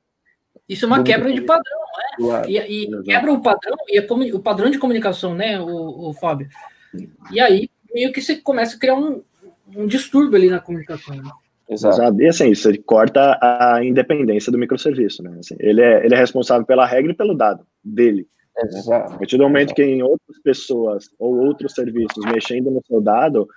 [0.69, 1.81] Isso é uma quebra de padrão,
[2.19, 2.43] né?
[2.47, 3.99] E, e quebra o padrão, e
[4.33, 6.47] o padrão de comunicação, né, o, o Fábio?
[7.31, 9.21] E aí, meio que você começa a criar um,
[9.75, 11.15] um distúrbio ali na comunicação.
[11.15, 11.29] Né?
[11.69, 12.21] Exato.
[12.21, 15.37] E assim, isso corta a independência do microserviço, né?
[15.39, 18.27] Assim, ele, é, ele é responsável pela regra e pelo dado dele.
[18.57, 19.13] Exato.
[19.13, 19.75] A partir do momento Exato.
[19.75, 23.47] que em outras pessoas ou outros serviços mexendo no seu dado,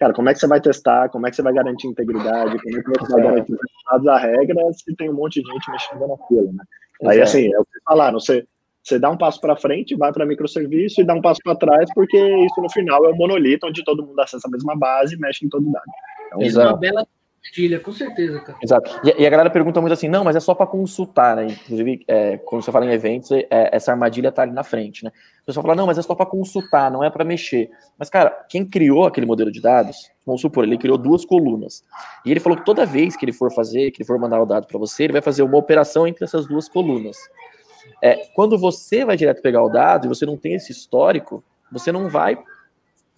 [0.00, 1.08] cara, como é que você vai testar?
[1.10, 2.58] Como é que você vai garantir integridade?
[2.62, 5.70] Como é que você vai garantir os da regra se tem um monte de gente
[5.70, 6.64] mexendo naquilo, né?
[7.00, 7.10] Exato.
[7.10, 8.46] Aí, assim, é o que falaram, você,
[8.88, 11.88] você dá um passo para frente, vai para microserviço e dá um passo para trás,
[11.94, 15.18] porque isso no final é um monolito onde todo mundo acessa a mesma base e
[15.18, 15.84] mexe em todo dado.
[16.34, 17.06] Então, é uma bela
[17.48, 18.58] armadilha, com certeza, cara.
[18.62, 19.00] Exato.
[19.04, 21.46] E, e, a galera pergunta muito assim, não, mas é só para consultar, né?
[21.46, 25.10] Inclusive, é, quando você fala em eventos, é, essa armadilha tá ali na frente, né?
[25.42, 27.70] O pessoal fala, não, mas é só para consultar, não é para mexer.
[27.98, 31.82] Mas, cara, quem criou aquele modelo de dados, vamos supor, ele criou duas colunas.
[32.24, 34.46] E ele falou que toda vez que ele for fazer, que ele for mandar o
[34.46, 37.16] dado para você, ele vai fazer uma operação entre essas duas colunas.
[38.02, 41.90] É, quando você vai direto pegar o dado e você não tem esse histórico, você
[41.90, 42.38] não vai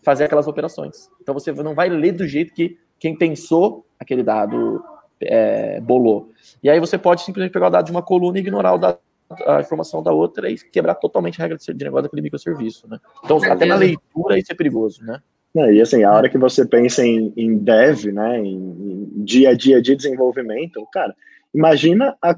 [0.02, 1.10] fazer aquelas operações.
[1.20, 4.82] Então você não vai ler do jeito que quem pensou aquele dado
[5.20, 6.30] é, bolou.
[6.62, 8.98] E aí você pode simplesmente pegar o dado de uma coluna e ignorar o dado,
[9.46, 12.98] a informação da outra e quebrar totalmente a regra de negócio daquele microserviço, né?
[13.24, 15.20] Então, até na leitura isso é perigoso, né?
[15.54, 19.50] É, e assim, a hora que você pensa em, em dev, né, em, em, dia
[19.50, 21.14] a dia de desenvolvimento, cara,
[21.52, 22.36] imagina a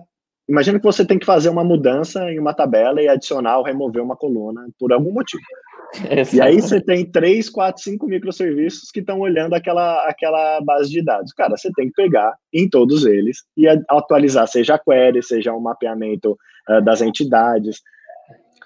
[0.53, 4.03] Imagina que você tem que fazer uma mudança em uma tabela e adicionar ou remover
[4.03, 5.43] uma coluna por algum motivo.
[6.33, 11.05] E aí você tem três, quatro, cinco microserviços que estão olhando aquela, aquela base de
[11.05, 11.35] dados.
[11.35, 15.59] Cara, você tem que pegar em todos eles e atualizar, seja a query, seja o
[15.59, 16.33] um mapeamento
[16.71, 17.83] uh, das entidades.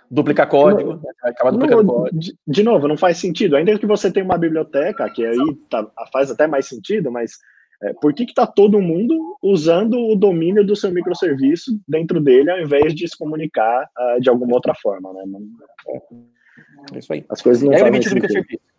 [0.09, 2.17] Duplicar código, acaba duplicando não, código.
[2.17, 3.57] De, de, novo, não faz sentido.
[3.57, 7.33] Ainda que você tenha uma biblioteca, que aí tá, faz até mais sentido, mas
[7.83, 12.61] é, por que está todo mundo usando o domínio do seu microserviço dentro dele ao
[12.61, 15.13] invés de se comunicar uh, de alguma outra forma?
[15.13, 15.23] Né?
[15.27, 15.41] Não,
[16.95, 17.25] é isso aí.
[17.29, 18.76] As coisas não aí, o limite do microserviço.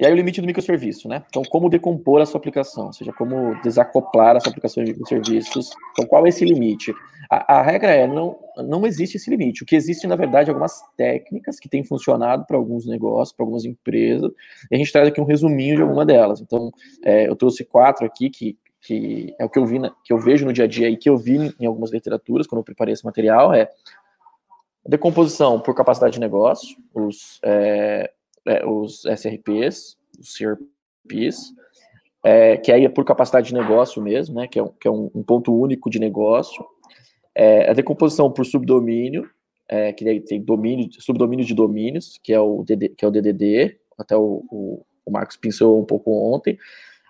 [0.00, 1.22] E aí o limite do microserviço, né?
[1.28, 5.68] Então, como decompor a sua aplicação, ou seja, como desacoplar a sua aplicação de microserviços.
[5.92, 6.94] Então, qual é esse limite?
[7.30, 9.62] A, a, regra é, não, não existe esse limite.
[9.62, 13.44] O que existe, na verdade, é algumas técnicas que têm funcionado para alguns negócios, para
[13.44, 14.32] algumas empresas,
[14.70, 16.40] e a gente traz aqui um resuminho de alguma delas.
[16.40, 16.72] Então,
[17.04, 20.18] é, eu trouxe quatro aqui que, que é o que eu, vi na, que eu
[20.18, 22.94] vejo no dia a dia e que eu vi em algumas literaturas quando eu preparei
[22.94, 23.68] esse material, é
[24.88, 28.10] decomposição por capacidade de negócio, os, é,
[28.46, 31.52] é, os SRPs, os CRPs,
[32.24, 34.90] é, que aí é por capacidade de negócio mesmo, né, que é um, que é
[34.90, 36.64] um, um ponto único de negócio.
[37.34, 39.28] É, a decomposição por subdomínio,
[39.68, 43.78] é, que tem domínio, subdomínio de domínios, que é o, DD, que é o DDD,
[43.98, 46.58] até o, o, o Marcos pensou um pouco ontem.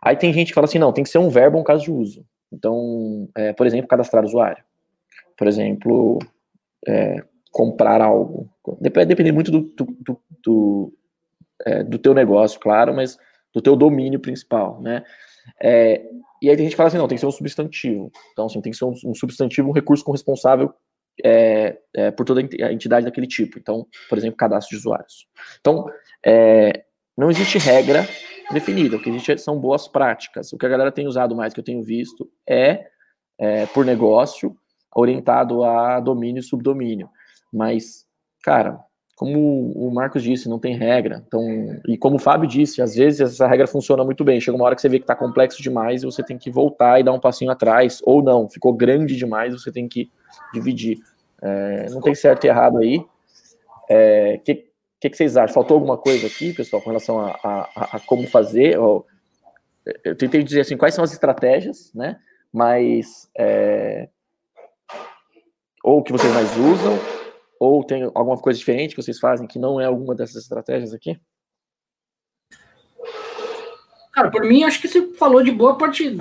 [0.02, 1.90] Aí tem gente que fala assim, não, tem que ser um verbo um caso de
[1.90, 2.24] uso.
[2.52, 4.62] Então, é, por exemplo, cadastrar usuário.
[5.36, 6.18] Por exemplo,
[6.86, 8.48] é, comprar algo.
[8.80, 10.92] Depende, depende muito do, do, do
[11.66, 13.18] é, do teu negócio, claro, mas
[13.52, 15.02] do teu domínio principal, né?
[15.62, 16.02] É,
[16.42, 18.10] e aí tem gente fala assim, não, tem que ser um substantivo.
[18.32, 20.72] Então, assim, tem que ser um, um substantivo, um recurso corresponsável
[21.24, 23.58] é, é, por toda a entidade daquele tipo.
[23.58, 25.26] Então, por exemplo, cadastro de usuários.
[25.60, 25.86] Então,
[26.24, 26.84] é,
[27.16, 28.06] não existe regra
[28.52, 28.96] definida.
[28.96, 30.52] O que existe são boas práticas.
[30.52, 32.86] O que a galera tem usado mais, que eu tenho visto, é,
[33.38, 34.56] é por negócio,
[34.94, 37.08] orientado a domínio e subdomínio.
[37.52, 38.06] Mas,
[38.42, 38.80] cara,
[39.20, 41.22] como o Marcos disse, não tem regra.
[41.26, 41.42] Então,
[41.86, 44.40] e como o Fábio disse, às vezes essa regra funciona muito bem.
[44.40, 46.98] Chega uma hora que você vê que está complexo demais e você tem que voltar
[46.98, 50.10] e dar um passinho atrás, ou não, ficou grande demais, você tem que
[50.54, 51.00] dividir.
[51.42, 52.96] É, não tem certo e errado aí.
[52.96, 53.06] O
[53.90, 54.64] é, que,
[54.98, 55.52] que, que, vocês acham?
[55.52, 58.76] Faltou alguma coisa aqui, pessoal, com relação a, a, a como fazer?
[58.76, 59.04] Eu
[60.16, 62.16] tentei dizer assim, quais são as estratégias, né?
[62.50, 64.08] Mas é,
[65.84, 67.19] ou que vocês mais usam,
[67.60, 71.20] ou tem alguma coisa diferente que vocês fazem que não é alguma dessas estratégias aqui?
[74.12, 76.16] Cara, por mim, acho que você falou de boa parte.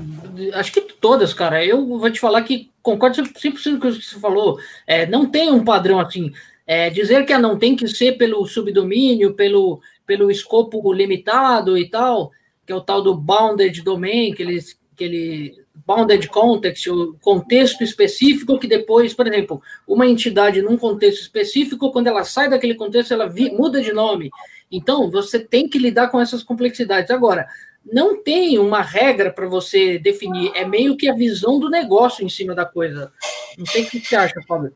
[0.54, 1.66] Acho que todas, cara.
[1.66, 4.60] Eu vou te falar que concordo 100% com o que você falou.
[4.86, 6.32] É, não tem um padrão assim.
[6.68, 12.32] É, dizer que não tem que ser pelo subdomínio, pelo, pelo escopo limitado e tal,
[12.66, 17.84] que é o tal do bounded domain, que eles, que ele bounded context, o contexto
[17.84, 23.14] específico que depois, por exemplo, uma entidade num contexto específico, quando ela sai daquele contexto,
[23.14, 24.30] ela muda de nome.
[24.72, 27.10] Então, você tem que lidar com essas complexidades.
[27.12, 27.48] Agora,
[27.92, 32.30] não tem uma regra para você definir, é meio que a visão do negócio em
[32.30, 33.12] cima da coisa.
[33.58, 34.74] Não sei o que você acha, Fábio.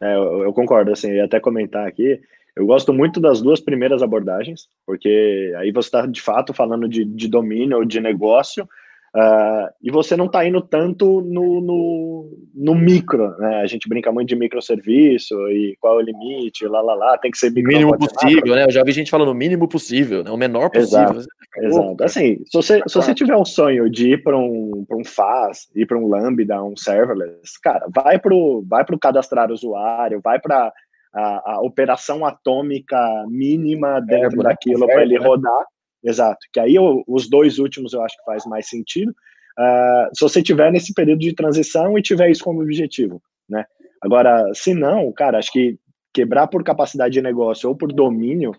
[0.00, 2.20] É, eu, eu concordo, assim, eu ia até comentar aqui,
[2.56, 7.04] eu gosto muito das duas primeiras abordagens, porque aí você está de fato falando de,
[7.04, 8.66] de domínio ou de negócio,
[9.16, 13.62] Uh, e você não está indo tanto no, no, no, micro, né?
[13.62, 17.30] A gente brinca muito de microserviço e qual é o limite, lá, lá, lá, tem
[17.30, 17.72] que ser micro.
[17.72, 18.64] Mínimo possível, né?
[18.64, 20.30] Eu já vi gente falando o mínimo possível, né?
[20.30, 21.16] O menor possível.
[21.16, 21.28] Exato,
[21.62, 22.04] exato.
[22.04, 25.86] Assim, se você, se você tiver um sonho de ir para um, um FAS, ir
[25.86, 30.70] para um Lambda, um serverless, cara, vai para o vai pro cadastrar usuário, vai para
[31.14, 32.98] a, a, operação atômica
[33.28, 35.26] mínima dentro é, daquilo para ele né?
[35.26, 35.66] rodar
[36.06, 39.10] Exato, que aí eu, os dois últimos eu acho que faz mais sentido.
[39.58, 43.64] Uh, se você tiver nesse período de transição e tiver isso como objetivo, né?
[44.00, 45.76] Agora, se não, cara, acho que
[46.14, 48.52] quebrar por capacidade de negócio ou por domínio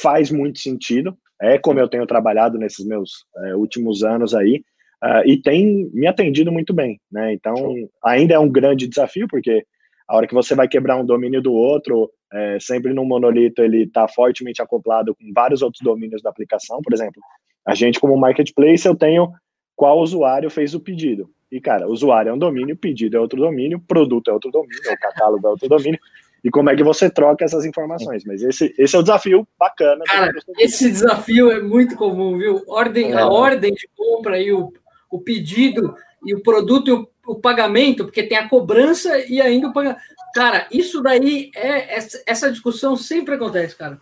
[0.00, 1.16] faz muito sentido.
[1.42, 4.64] É como eu tenho trabalhado nesses meus é, últimos anos aí
[5.04, 7.34] uh, e tem me atendido muito bem, né?
[7.34, 7.54] Então,
[8.02, 9.64] ainda é um grande desafio porque
[10.08, 13.84] a hora que você vai quebrar um domínio do outro, é, sempre no monolito ele
[13.84, 16.80] está fortemente acoplado com vários outros domínios da aplicação.
[16.82, 17.22] Por exemplo,
[17.66, 19.32] a gente como marketplace eu tenho
[19.74, 21.30] qual usuário fez o pedido.
[21.50, 24.98] E cara, usuário é um domínio, pedido é outro domínio, produto é outro domínio, o
[24.98, 25.98] catálogo é outro domínio.
[26.44, 28.22] E como é que você troca essas informações?
[28.26, 30.04] Mas esse, esse é o desafio bacana.
[30.04, 32.62] Cara, esse desafio é muito comum, viu?
[32.68, 33.16] Ordem, é.
[33.16, 34.70] A ordem de compra e o,
[35.10, 39.68] o pedido e o produto e o, o pagamento, porque tem a cobrança e ainda
[39.68, 40.00] o pagamento.
[40.34, 41.98] Cara, isso daí é.
[42.26, 44.00] Essa discussão sempre acontece, cara.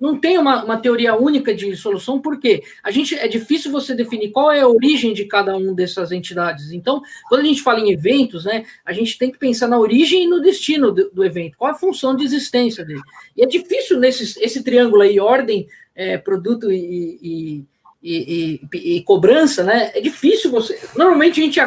[0.00, 4.32] Não tem uma, uma teoria única de solução, porque a gente é difícil você definir
[4.32, 6.72] qual é a origem de cada uma dessas entidades.
[6.72, 10.24] Então, quando a gente fala em eventos, né, a gente tem que pensar na origem
[10.24, 13.00] e no destino do, do evento, qual a função de existência dele.
[13.36, 17.66] E é difícil nesse esse triângulo aí, ordem, é, produto e, e,
[18.02, 19.92] e, e, cobrança, né?
[19.94, 20.78] É difícil você.
[20.96, 21.60] Normalmente a gente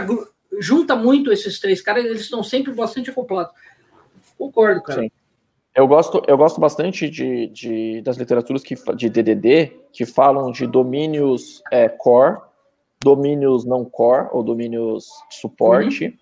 [0.60, 3.54] junta muito esses três caras, eles estão sempre bastante acoplados.
[4.38, 5.02] Concordo, cara.
[5.02, 5.12] Sim.
[5.78, 10.66] Eu gosto, eu gosto bastante de, de, das literaturas que, de DDD que falam de
[10.66, 12.40] domínios é, core,
[13.04, 16.14] domínios não core, ou domínios de suporte, uhum.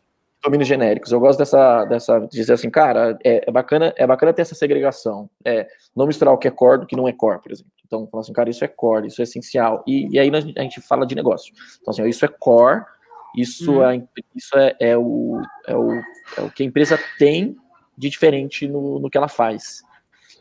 [0.43, 1.13] domínios genéricos.
[1.13, 5.29] Eu gosto dessa, dessa dizer assim, cara, é, é, bacana, é bacana ter essa segregação.
[5.45, 5.65] É,
[5.95, 7.71] não misturar o que é core do que não é core, por exemplo.
[7.85, 9.85] Então, falar assim, cara, isso é core, isso é essencial.
[9.87, 11.53] E, e aí a gente fala de negócio.
[11.81, 12.83] Então, assim, isso é core,
[13.37, 13.83] isso, uhum.
[13.83, 14.03] é,
[14.35, 15.91] isso é, é, o, é, o,
[16.37, 17.55] é o que a empresa tem
[17.97, 19.83] de diferente no, no que ela faz.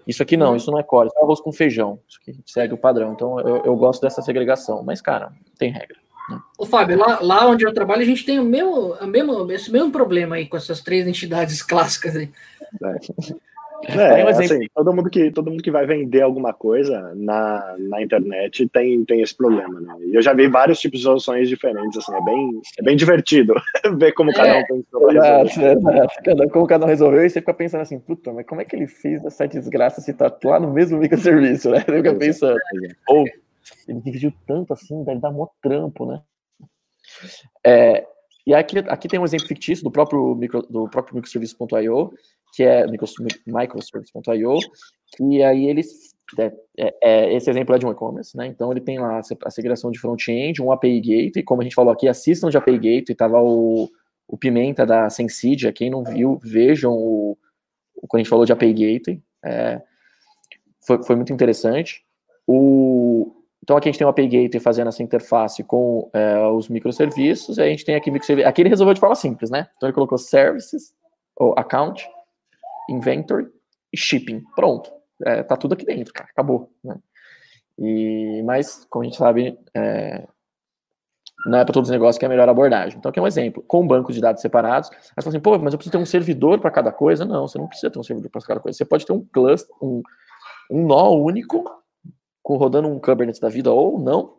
[0.07, 1.99] Isso aqui não, isso não é core, isso é arroz com feijão.
[2.09, 3.13] Isso aqui segue o padrão.
[3.13, 4.83] Então eu, eu gosto dessa segregação.
[4.83, 5.97] Mas, cara, tem regra.
[6.29, 6.39] Né?
[6.59, 9.71] Ô, Fábio, lá, lá onde eu trabalho, a gente tem o mesmo, o mesmo, esse
[9.71, 12.31] mesmo problema aí com essas três entidades clássicas aí.
[12.83, 13.35] É.
[13.89, 18.68] É, assim, todo mundo que todo mundo que vai vender alguma coisa na, na internet
[18.68, 19.95] tem, tem esse problema, né?
[20.07, 23.55] E eu já vi vários tipos de soluções diferentes, assim, é bem, é bem divertido
[23.99, 24.85] ver como é, cada um tem
[26.24, 28.74] cada, como cada um resolveu, e você fica pensando assim, puta, mas como é que
[28.74, 31.80] ele fez essa desgraça se tá lá no mesmo microserviço, né?
[31.87, 32.59] Você fica pensando.
[33.09, 33.24] Ou
[33.89, 36.20] ele dividiu tanto assim, deve dar mó trampo, né?
[37.64, 38.07] É,
[38.47, 42.12] e aqui, aqui tem um exemplo fictício do próprio, micro, do próprio microserviço.io,
[42.55, 44.59] que é microservice.io,
[45.17, 48.47] que aí eles é, é, é, esse exemplo é de um e-commerce, né?
[48.47, 51.93] Então ele tem lá a segregação de front-end, um API Gateway, como a gente falou
[51.93, 53.89] aqui, assistam de API Gateway, tava o,
[54.27, 57.37] o Pimenta da Sensidia, quem não viu, vejam o,
[57.97, 59.83] o quando a gente falou de API Gateway, é,
[60.87, 62.05] foi, foi muito interessante.
[62.47, 66.69] O, então aqui a gente tem o API Gateway fazendo essa interface com é, os
[66.69, 68.11] microserviços, e a gente tem aqui
[68.45, 69.69] aqui ele resolveu de forma simples, né?
[69.77, 70.95] Então ele colocou services,
[71.37, 72.07] ou account,
[72.89, 73.47] inventory
[73.93, 74.43] e shipping.
[74.55, 74.91] Pronto.
[75.24, 76.97] é, tá tudo aqui dentro, cara, acabou, né?
[77.78, 80.26] E, mas, como a gente sabe, é,
[81.47, 82.99] não é para todos os negócios que é a melhor abordagem.
[82.99, 83.62] Então, aqui é um exemplo.
[83.66, 86.07] Com bancos de dados separados, aí você fala assim, pô, mas eu preciso ter um
[86.07, 87.24] servidor para cada coisa.
[87.24, 88.76] Não, você não precisa ter um servidor para cada coisa.
[88.76, 90.03] Você pode ter um cluster, um,
[90.70, 91.64] um nó único,
[92.43, 94.37] com, rodando um Kubernetes da vida ou não,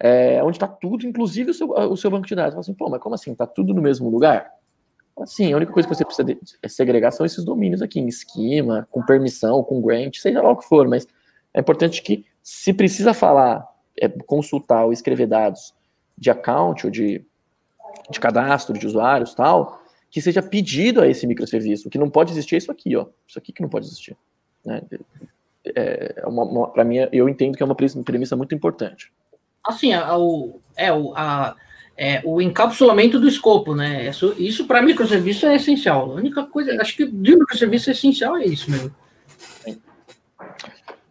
[0.00, 2.52] é, onde está tudo, inclusive o seu, o seu banco de dados.
[2.52, 3.32] Você fala assim, pô, mas como assim?
[3.32, 4.50] Está tudo no mesmo lugar?
[5.26, 8.88] Sim, a única coisa que você precisa é segregar são esses domínios aqui, em esquema,
[8.90, 11.06] com permissão, com grant, seja lá o que for, mas
[11.52, 13.66] é importante que, se precisa falar,
[14.00, 15.74] é, consultar ou escrever dados
[16.16, 17.24] de account ou de,
[18.10, 21.88] de cadastro de usuários tal, que seja pedido a esse microserviço.
[21.88, 23.06] Que não pode existir é isso aqui, ó.
[23.26, 24.16] Isso aqui que não pode existir.
[24.64, 24.82] Né?
[25.64, 26.22] É, é
[26.72, 29.12] para mim, eu entendo que é uma premissa muito importante.
[29.64, 31.54] Assim, a, o, é, o, a,
[32.02, 34.08] é, o encapsulamento do escopo, né?
[34.08, 36.10] Isso, isso para microserviço é essencial.
[36.10, 38.90] A única coisa, acho que de microserviço é essencial é isso mesmo.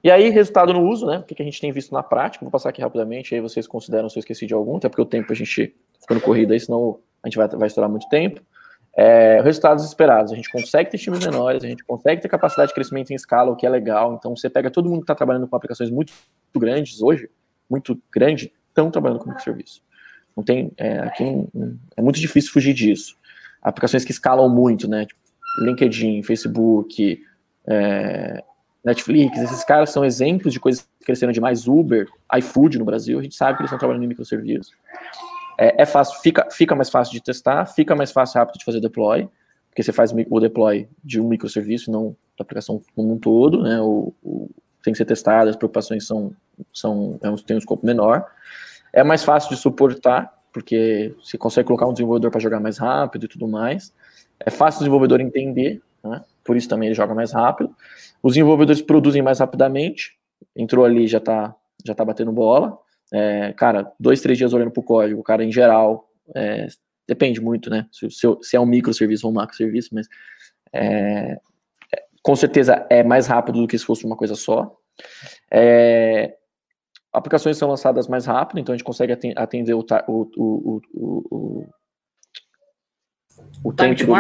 [0.04, 1.20] E aí, resultado no uso, né?
[1.20, 2.44] O que a gente tem visto na prática?
[2.44, 5.06] Vou passar aqui rapidamente, aí vocês consideram se eu esqueci de algum, até porque o
[5.06, 8.42] tempo a gente ficando corrido aí, senão a gente vai, vai estourar muito tempo.
[8.98, 12.74] É, resultados esperados, a gente consegue ter times menores, a gente consegue ter capacidade de
[12.74, 14.16] crescimento em escala, o que é legal.
[14.16, 16.12] Então, você pega todo mundo que está trabalhando com aplicações muito,
[16.52, 17.30] muito grandes hoje,
[17.70, 19.88] muito grande, estão trabalhando com microserviço.
[20.40, 21.26] Não tem, é, aqui
[21.98, 23.18] é muito difícil fugir disso.
[23.62, 25.06] Aplicações que escalam muito, né?
[25.06, 25.20] Tipo,
[25.66, 27.22] LinkedIn, Facebook,
[27.68, 28.42] é,
[28.86, 33.22] Netflix, esses caras são exemplos de coisas que cresceram demais, Uber, iFood no Brasil, a
[33.22, 34.72] gente sabe que eles estão trabalhando em microserviços.
[35.58, 38.80] É, é fácil, fica, fica mais fácil de testar, fica mais fácil rápido de fazer
[38.80, 39.28] deploy,
[39.70, 43.82] porque você faz o deploy de um microserviço, não da aplicação como um todo, né?
[43.82, 44.50] O, o,
[44.82, 46.32] tem que ser testado, as preocupações são,
[46.74, 48.26] são é tem um escopo menor.
[48.94, 53.26] É mais fácil de suportar, porque você consegue colocar um desenvolvedor para jogar mais rápido
[53.26, 53.94] e tudo mais.
[54.40, 56.24] É fácil o desenvolvedor entender, né?
[56.44, 57.76] por isso também ele joga mais rápido.
[58.22, 60.18] Os desenvolvedores produzem mais rapidamente,
[60.56, 62.78] entrou ali já está já tá batendo bola.
[63.12, 66.68] É, cara, dois, três dias olhando para o código, cara em geral, é,
[67.08, 67.88] depende muito, né?
[67.92, 70.08] Se, se, se, é um microserviço ou um macroserviço, mas
[70.74, 71.38] é,
[71.94, 74.76] é, com certeza é mais rápido do que se fosse uma coisa só.
[75.52, 76.36] É,
[77.12, 81.68] aplicações são lançadas mais rápido, então a gente consegue atender o, o, o, o,
[83.64, 84.16] o, tempo do,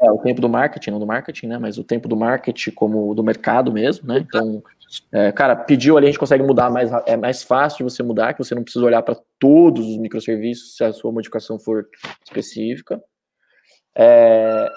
[0.00, 1.58] é, o tempo do marketing, não do marketing, né?
[1.58, 4.18] Mas o tempo do marketing como do mercado mesmo, né?
[4.18, 4.62] Então,
[5.12, 8.32] é, cara, pediu ali, a gente consegue mudar mais, é mais fácil de você mudar,
[8.32, 11.88] que você não precisa olhar para todos os microserviços se a sua modificação for
[12.24, 13.02] específica.
[13.96, 14.70] É,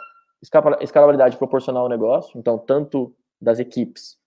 [0.82, 4.18] escalabilidade proporcional ao negócio, então, tanto das equipes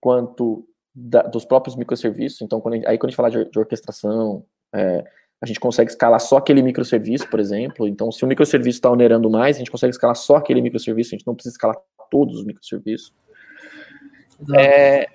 [0.00, 0.67] quanto
[0.98, 2.42] da, dos próprios microserviços.
[2.42, 4.44] Então, quando, aí quando a gente fala de, de orquestração,
[4.74, 5.04] é,
[5.40, 7.86] a gente consegue escalar só aquele microserviço, por exemplo.
[7.86, 11.18] Então, se o microserviço está onerando mais, a gente consegue escalar só aquele microserviço, a
[11.18, 11.76] gente não precisa escalar
[12.10, 13.12] todos os microserviços.
[14.56, 15.08] É,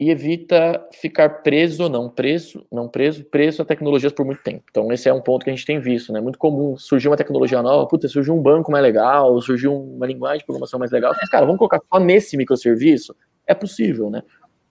[0.00, 4.64] e evita ficar preso ou não preso, não preso, preso a tecnologias por muito tempo.
[4.70, 6.20] Então, esse é um ponto que a gente tem visto, né?
[6.20, 10.38] Muito comum surgir uma tecnologia nova, puta, surgiu um banco mais legal, surgiu uma linguagem
[10.38, 11.14] de programação mais legal.
[11.20, 13.14] Mas, cara, vamos colocar só nesse microserviço?
[13.44, 14.22] É possível, né?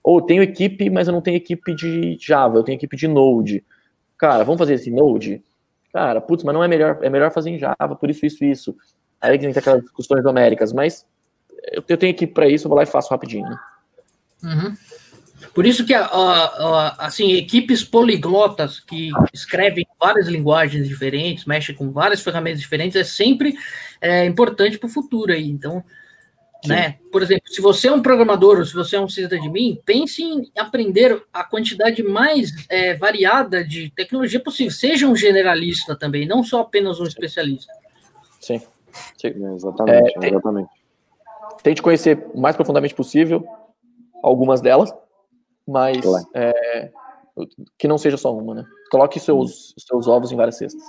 [0.02, 3.64] Ou tenho equipe, mas eu não tenho equipe de Java, eu tenho equipe de Node
[4.18, 5.40] cara, vamos fazer esse Node?
[5.92, 8.76] Cara, putz, mas não é melhor, é melhor fazer em Java, por isso, isso, isso.
[9.20, 11.06] Aí tem aquelas discussões homéricas, mas
[11.72, 13.58] eu, eu tenho equipe para isso, eu vou lá e faço rapidinho, né?
[14.42, 14.74] Uhum.
[15.54, 22.60] Por isso que, assim, equipes poliglotas que escrevem várias linguagens diferentes, mexem com várias ferramentas
[22.60, 23.56] diferentes, é sempre
[24.00, 25.48] é, importante para o futuro aí.
[25.48, 25.82] Então,
[26.66, 26.98] né?
[27.12, 30.50] Por exemplo, se você é um programador ou se você é um sysadmin, pense em
[30.56, 34.72] aprender a quantidade mais é, variada de tecnologia possível.
[34.72, 37.72] Seja um generalista também, não só apenas um especialista.
[38.40, 38.60] Sim,
[39.16, 39.54] Sim.
[39.54, 40.70] exatamente, é, exatamente.
[41.62, 43.46] Tente conhecer o mais profundamente possível
[44.22, 44.92] algumas delas,
[45.66, 46.26] mas claro.
[46.34, 46.90] é,
[47.78, 48.64] que não seja só uma, né?
[48.90, 50.82] Coloque seus, seus ovos em várias cestas.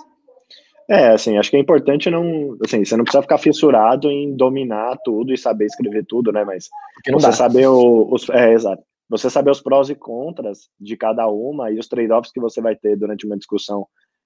[0.89, 2.57] É, assim, acho que é importante não.
[2.65, 6.43] Assim, você não precisa ficar fissurado em dominar tudo e saber escrever tudo, né?
[6.43, 6.67] Mas
[7.07, 7.31] você dá.
[7.31, 8.27] saber o, os.
[8.29, 8.81] É, exato.
[9.07, 12.75] Você saber os prós e contras de cada uma e os trade-offs que você vai
[12.75, 13.85] ter durante uma discussão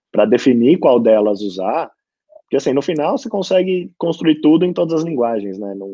[0.10, 1.92] para definir qual delas usar.
[2.44, 5.74] Porque, assim, no final você consegue construir tudo em todas as linguagens, né?
[5.76, 5.90] Não,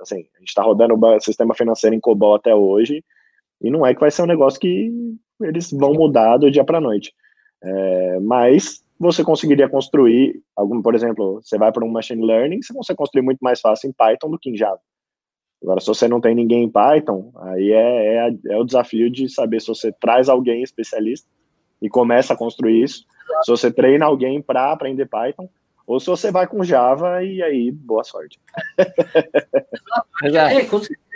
[0.00, 3.02] assim, a gente está rodando o sistema financeiro em COBOL até hoje
[3.60, 4.92] e não é que vai ser um negócio que
[5.40, 7.12] eles vão mudar do dia para noite.
[7.62, 12.72] É, mas você conseguiria construir algum, por exemplo, você vai para um machine learning, você
[12.72, 14.80] consegue construir muito mais fácil em Python do que em Java.
[15.62, 19.28] Agora, se você não tem ninguém em Python, aí é, é, é o desafio de
[19.28, 21.28] saber se você traz alguém especialista
[21.80, 23.04] e começa a construir isso,
[23.42, 25.48] se você treina alguém para aprender Python,
[25.86, 28.38] ou se você vai com Java e aí, boa sorte.
[30.24, 31.13] é, com certeza.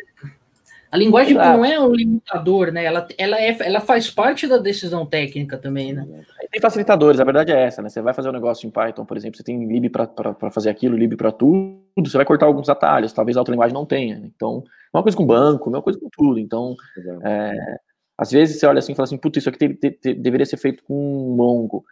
[0.90, 1.56] A linguagem Exato.
[1.56, 2.84] não é um limitador, né?
[2.84, 6.06] Ela, ela, é, ela faz parte da decisão técnica também, né?
[6.50, 7.90] Tem facilitadores, a verdade é essa, né?
[7.90, 10.96] Você vai fazer um negócio em Python, por exemplo, você tem lib para fazer aquilo,
[10.96, 14.22] lib para tudo, você vai cortar alguns atalhos, talvez a outra linguagem não tenha.
[14.34, 16.38] Então, uma coisa com banco, uma coisa com tudo.
[16.38, 16.74] Então,
[17.22, 17.78] é,
[18.16, 20.46] às vezes você olha assim e fala assim, puta, isso aqui te, te, te, deveria
[20.46, 21.84] ser feito com Mongo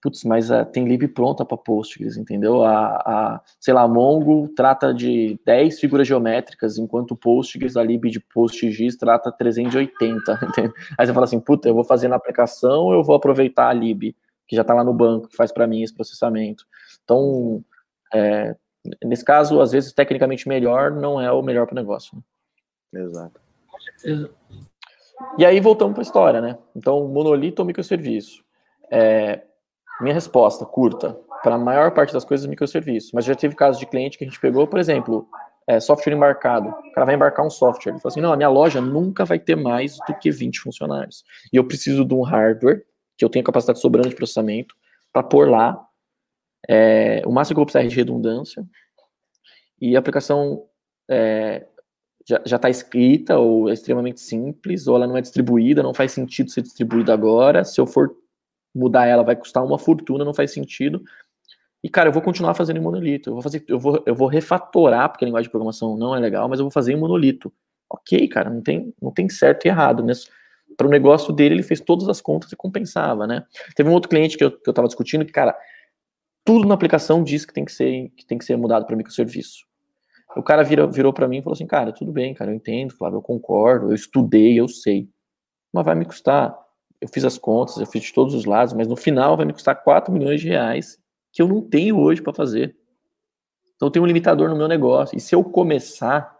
[0.00, 2.64] putz, mas uh, tem lib pronta para Postgres, entendeu?
[2.64, 8.20] A, a, sei lá, Mongo trata de 10 figuras geométricas, enquanto Postgres, a lib de
[8.20, 10.72] PostGIS trata 380, entendeu?
[10.96, 13.72] Aí você fala assim, puta, eu vou fazer na aplicação ou eu vou aproveitar a
[13.72, 14.14] lib,
[14.46, 16.64] que já está lá no banco, que faz para mim esse processamento.
[17.04, 17.62] Então,
[18.12, 18.56] é,
[19.04, 22.16] nesse caso, às vezes, tecnicamente melhor não é o melhor para o negócio.
[22.92, 23.02] Né?
[23.02, 23.40] Exato.
[25.38, 26.58] E aí voltamos para a história, né?
[26.74, 28.42] Então, monolito ou microserviço.
[28.90, 29.42] É,
[30.00, 33.10] minha resposta, curta, para a maior parte das coisas, microserviço.
[33.14, 35.28] Mas já teve casos de cliente que a gente pegou, por exemplo,
[35.66, 36.68] é, software embarcado.
[36.68, 37.92] O cara vai embarcar um software.
[37.92, 41.24] Ele falou assim: não, a minha loja nunca vai ter mais do que 20 funcionários.
[41.52, 42.84] E eu preciso de um hardware,
[43.16, 44.74] que eu tenho capacidade sobrando de processamento,
[45.12, 45.80] para pôr lá
[46.68, 48.64] é, o máximo que eu vou precisar de redundância.
[49.80, 50.64] E a aplicação
[51.08, 51.66] é,
[52.26, 56.50] já está escrita, ou é extremamente simples, ou ela não é distribuída, não faz sentido
[56.50, 57.64] ser distribuída agora.
[57.64, 58.14] Se eu for
[58.74, 61.02] mudar ela vai custar uma fortuna, não faz sentido.
[61.82, 63.30] E, cara, eu vou continuar fazendo em monolito.
[63.30, 66.20] Eu vou fazer, eu vou, eu vou refatorar, porque a linguagem de programação não é
[66.20, 67.52] legal, mas eu vou fazer em monolito.
[67.88, 70.04] Ok, cara, não tem, não tem certo e errado.
[70.04, 70.12] Né?
[70.76, 73.44] Para o negócio dele, ele fez todas as contas e compensava, né?
[73.74, 75.56] Teve um outro cliente que eu, que eu tava discutindo que, cara,
[76.44, 79.64] tudo na aplicação diz que tem que ser, que tem que ser mudado para microserviço.
[80.36, 82.94] O cara vira, virou para mim e falou assim, cara, tudo bem, cara, eu entendo,
[82.94, 85.08] Flávio, eu concordo, eu estudei, eu sei.
[85.72, 86.56] Mas vai me custar
[87.00, 89.52] eu fiz as contas, eu fiz de todos os lados, mas no final vai me
[89.52, 91.00] custar 4 milhões de reais
[91.32, 92.76] que eu não tenho hoje para fazer.
[93.76, 95.16] Então eu tenho um limitador no meu negócio.
[95.16, 96.38] E se eu começar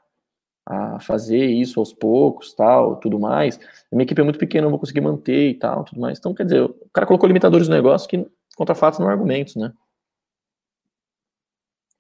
[0.66, 3.58] a fazer isso aos poucos, tal, tudo mais,
[3.90, 6.18] minha equipe é muito pequena, eu não vou conseguir manter e tal, tudo mais.
[6.18, 9.72] Então, quer dizer, o cara colocou limitadores no negócio que contra fatos não argumentos, né?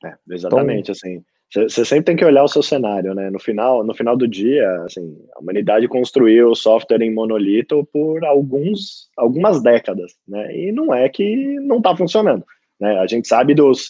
[0.04, 1.24] É, exatamente, então, assim.
[1.52, 3.28] Você sempre tem que olhar o seu cenário, né?
[3.28, 8.24] No final, no final do dia, assim, a humanidade construiu o software em monolito por
[8.24, 10.56] alguns, algumas décadas, né?
[10.56, 12.44] E não é que não está funcionando,
[12.80, 13.00] né?
[13.00, 13.88] A gente sabe dos,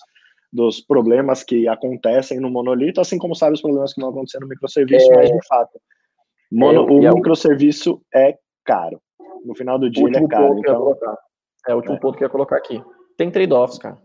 [0.50, 4.48] dos problemas que acontecem no monolito, assim como sabe os problemas que vão acontecer no
[4.48, 5.16] microserviço, é...
[5.16, 5.78] mas de fato,
[6.50, 9.02] mono, é, o é microserviço é caro.
[9.44, 10.58] No final do dia, ele é caro.
[10.58, 10.96] Então,
[11.68, 11.98] é o último é.
[11.98, 12.82] ponto que eu ia colocar aqui.
[13.18, 13.98] Tem trade-offs, cara.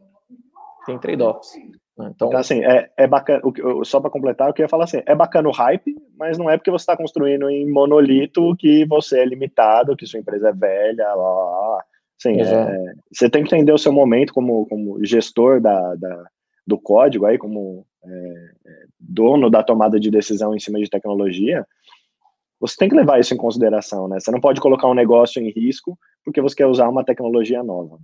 [0.86, 1.54] Tem trade-offs.
[1.98, 2.12] Né?
[2.14, 3.42] Então, então assim, é, é bacana,
[3.84, 6.72] só para completar, eu queria falar assim, é bacana o hype, mas não é porque
[6.72, 11.16] você está construindo em monolito que você é limitado, que sua empresa é velha, lá,
[11.16, 11.86] lá.
[12.20, 16.26] Assim, é, você tem que entender o seu momento como, como gestor da, da
[16.66, 21.66] do código, aí, como é, é, dono da tomada de decisão em cima de tecnologia,
[22.60, 24.20] você tem que levar isso em consideração, né?
[24.20, 28.00] Você não pode colocar um negócio em risco porque você quer usar uma tecnologia nova.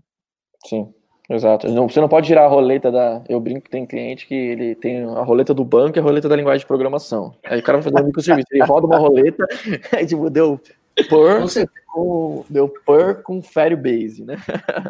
[0.68, 0.94] Sim.
[1.32, 1.72] Exato.
[1.72, 3.22] Não, você não pode tirar a roleta da.
[3.30, 6.28] Eu brinco que tem cliente que ele tem a roleta do banco e a roleta
[6.28, 7.34] da linguagem de programação.
[7.46, 8.48] Aí o cara vai fazer um microserviço.
[8.52, 9.46] Ele roda uma roleta,
[9.96, 10.60] aí tipo, deu
[10.96, 14.36] per com, deu per com Firebase, né?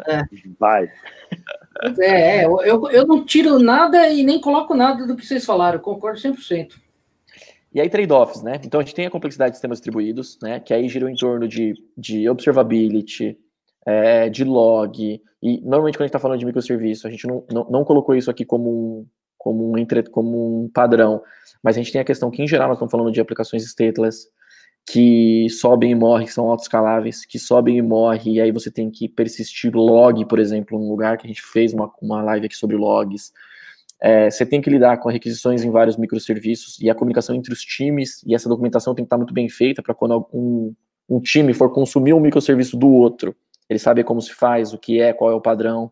[0.08, 0.22] É.
[0.58, 0.90] Vai.
[2.00, 5.78] É, é eu, eu não tiro nada e nem coloco nada do que vocês falaram,
[5.78, 6.72] concordo 100%.
[7.74, 8.60] E aí, trade-offs, né?
[8.64, 10.60] Então, a gente tem a complexidade de sistemas distribuídos, né?
[10.60, 13.38] Que aí gira em torno de, de observability,
[13.86, 17.44] é, de log, e normalmente quando a gente está falando de microserviço, a gente não,
[17.50, 19.06] não, não, colocou isso aqui como um,
[19.36, 21.20] como, um entre, como um padrão,
[21.62, 24.28] mas a gente tem a questão que, em geral, nós estamos falando de aplicações stateless,
[24.86, 28.90] que sobem e morrem, que são autoescaláveis, que sobem e morrem, e aí você tem
[28.90, 32.56] que persistir log, por exemplo, num lugar que a gente fez uma, uma live aqui
[32.56, 33.32] sobre logs.
[34.00, 37.60] É, você tem que lidar com requisições em vários microserviços, e a comunicação entre os
[37.62, 40.74] times, e essa documentação tem que estar muito bem feita para quando um,
[41.08, 43.36] um time for consumir um microserviço do outro,
[43.68, 45.90] ele sabe como se faz, o que é, qual é o padrão.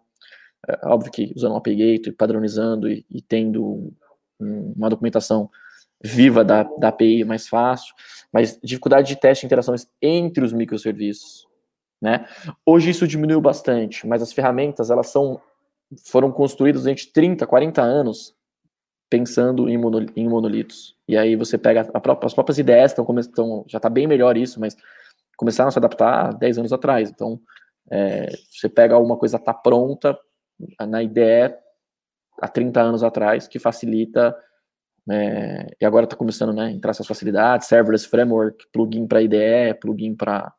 [0.69, 3.93] É, óbvio que usando o API padronizando e, e tendo
[4.41, 5.51] um, uma documentação
[6.03, 7.95] viva da, da API mais fácil,
[8.33, 11.47] mas dificuldade de teste de interações entre os microserviços,
[12.01, 12.27] né?
[12.65, 15.41] Hoje isso diminuiu bastante, mas as ferramentas, elas são,
[16.07, 18.35] foram construídas durante 30, 40 anos
[19.11, 20.97] pensando em, monol, em monolitos.
[21.07, 24.77] E aí você pega própria, as próprias ideias, estão já está bem melhor isso, mas
[25.41, 27.09] começaram a se adaptar 10 anos atrás.
[27.09, 27.41] Então,
[27.91, 30.17] é, você pega alguma coisa tá pronta
[30.87, 31.59] na ideia
[32.39, 34.37] há 30 anos atrás que facilita
[35.11, 39.75] é, e agora está começando né, a entrar essas facilidades, serverless framework, plugin para IDE,
[39.81, 40.53] plugin para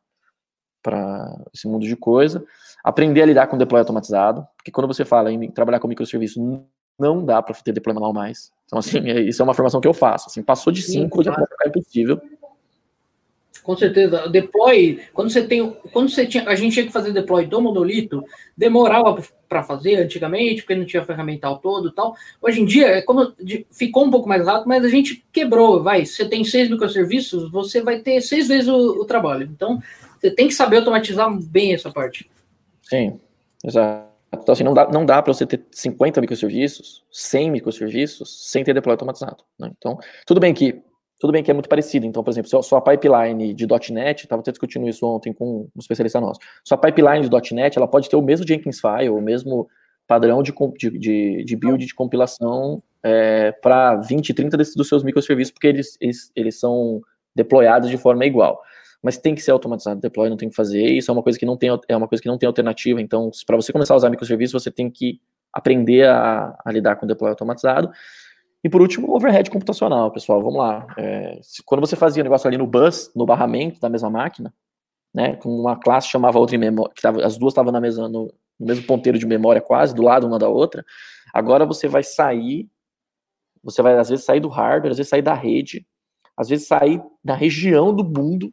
[1.54, 2.44] esse mundo de coisa.
[2.82, 6.40] Aprender a lidar com deploy automatizado, porque quando você fala em trabalhar com microserviço,
[6.98, 8.50] não dá para ter deploy manual mais.
[8.64, 10.26] Então, assim, é, isso é uma formação que eu faço.
[10.28, 11.32] Assim, passou de 5, já
[11.64, 12.20] é impossível.
[13.62, 14.28] Com certeza.
[14.28, 15.70] Deploy, quando você tem.
[15.92, 16.48] Quando você tinha.
[16.48, 18.24] A gente tinha que fazer deploy do monolito,
[18.56, 22.14] demorava para fazer antigamente, porque não tinha ferramental todo e tal.
[22.40, 23.32] Hoje em dia, é como
[23.70, 25.82] ficou um pouco mais rápido, mas a gente quebrou.
[25.82, 29.48] Vai, você tem seis microserviços, você vai ter seis vezes o, o trabalho.
[29.54, 29.80] Então,
[30.20, 32.28] você tem que saber automatizar bem essa parte.
[32.82, 33.20] Sim,
[33.64, 34.10] exato.
[34.34, 38.72] Então, assim, não dá, não dá para você ter 50 microserviços, 100 microserviços, sem ter
[38.72, 39.44] deploy automatizado.
[39.58, 39.70] Né?
[39.76, 40.82] Então, tudo bem que
[41.22, 42.04] tudo bem que é muito parecido.
[42.04, 46.20] Então, por exemplo, sua pipeline de .NET, estava até discutindo isso ontem com um especialista
[46.20, 46.40] nosso.
[46.64, 49.68] Sua pipeline de .NET, ela pode ter o mesmo Jenkins file, o mesmo
[50.04, 50.52] padrão de,
[50.98, 55.96] de, de build de compilação é, para 20, 30 desses, dos seus microserviços, porque eles,
[56.00, 57.00] eles, eles são
[57.36, 58.60] deployados de forma igual.
[59.00, 61.46] Mas tem que ser automatizado, deploy não tem que fazer, isso é uma coisa que
[61.46, 64.10] não tem, é uma coisa que não tem alternativa, então, para você começar a usar
[64.10, 65.20] microserviços, você tem que
[65.52, 67.92] aprender a, a lidar com deploy automatizado,
[68.64, 70.40] e por último, overhead computacional, pessoal.
[70.40, 70.86] Vamos lá.
[70.96, 74.54] É, quando você fazia o negócio ali no bus, no barramento da mesma máquina,
[75.12, 78.08] né, com uma classe chamava outra em memória, que tava, as duas estavam na mesma,
[78.08, 80.84] no, no, mesmo ponteiro de memória quase, do lado uma da outra.
[81.34, 82.68] Agora você vai sair,
[83.62, 85.84] você vai às vezes sair do hardware, às vezes sair da rede,
[86.36, 88.52] às vezes sair da região do mundo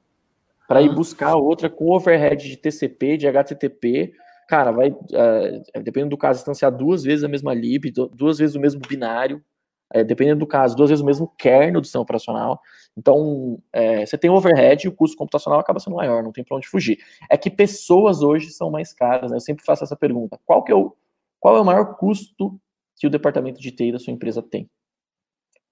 [0.67, 4.13] para ir buscar outra com overhead de TCP, de HTTP.
[4.47, 8.59] Cara, vai, uh, dependendo do caso, instanciar duas vezes a mesma lib, duas vezes o
[8.59, 9.43] mesmo binário,
[9.91, 12.61] é, dependendo do caso, duas vezes o mesmo kernel do sistema operacional.
[12.97, 16.57] Então, é, você tem overhead e o custo computacional acaba sendo maior, não tem para
[16.57, 16.99] onde fugir.
[17.29, 19.37] É que pessoas hoje são mais caras, né?
[19.37, 20.39] Eu sempre faço essa pergunta.
[20.45, 20.95] Qual, que é o,
[21.39, 22.59] qual é o maior custo
[22.97, 24.69] que o departamento de TI da sua empresa tem?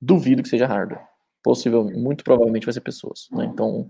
[0.02, 1.06] Duvido que seja hardware.
[1.44, 3.28] Possivelmente, muito provavelmente vai ser pessoas.
[3.32, 3.46] Né?
[3.46, 3.88] Então,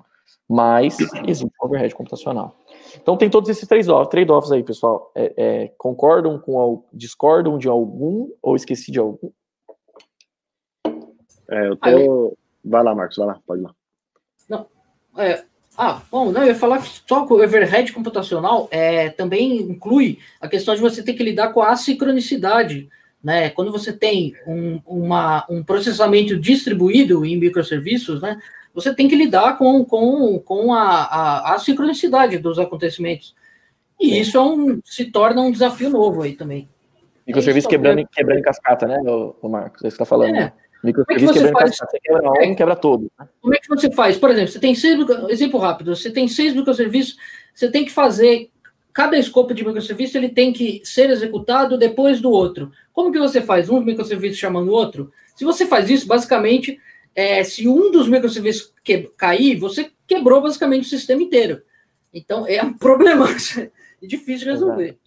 [0.50, 0.98] mas
[1.28, 2.58] existe overhead computacional.
[2.96, 5.12] Então tem todos esses trade-offs aí, pessoal.
[5.16, 9.30] É, é, concordam com, discordam de algum ou esqueci de algum?
[11.50, 11.90] É, eu tô.
[11.90, 12.38] eu...
[12.64, 13.76] Vai lá, Marcos, vai lá, pode ir lá.
[14.50, 14.68] Não,
[15.18, 15.44] é,
[15.78, 20.18] ah, bom, não, eu ia falar que só que o overhead computacional é, também inclui
[20.42, 22.90] a questão de você ter que lidar com a assincronicidade.
[23.24, 23.52] Né?
[23.52, 28.42] Quando você tem um, uma, um processamento distribuído em microserviços, né,
[28.74, 33.36] você tem que lidar com, com, com a, a, a sincronicidade dos acontecimentos.
[34.00, 36.68] E isso é um, se torna um desafio novo aí também.
[37.28, 39.84] Microserviço é quebrando, quebrando em cascata, né, o, Marcos?
[39.84, 40.36] É isso que você está falando.
[40.36, 40.40] É.
[40.40, 40.54] Né?
[40.84, 41.78] Microserviço que você faz?
[41.78, 43.12] Você quebra um, quebra todo.
[43.20, 43.28] Né?
[43.42, 44.18] Como é que você faz?
[44.18, 44.98] Por exemplo, você tem seis,
[45.30, 47.18] exemplo rápido, você tem seis microserviços,
[47.54, 48.50] você tem que fazer,
[48.94, 52.72] cada escopo de microserviço ele tem que ser executado depois do outro.
[52.94, 53.70] Como que você faz?
[53.70, 55.12] Um microserviço chamando o outro?
[55.36, 56.80] Se você faz isso, basicamente,
[57.16, 61.62] é, se um dos microserviços que, cair, você quebrou basicamente o sistema inteiro.
[62.14, 63.28] Então, é um problema.
[63.30, 64.84] é difícil de resolver.
[64.84, 65.07] Exato.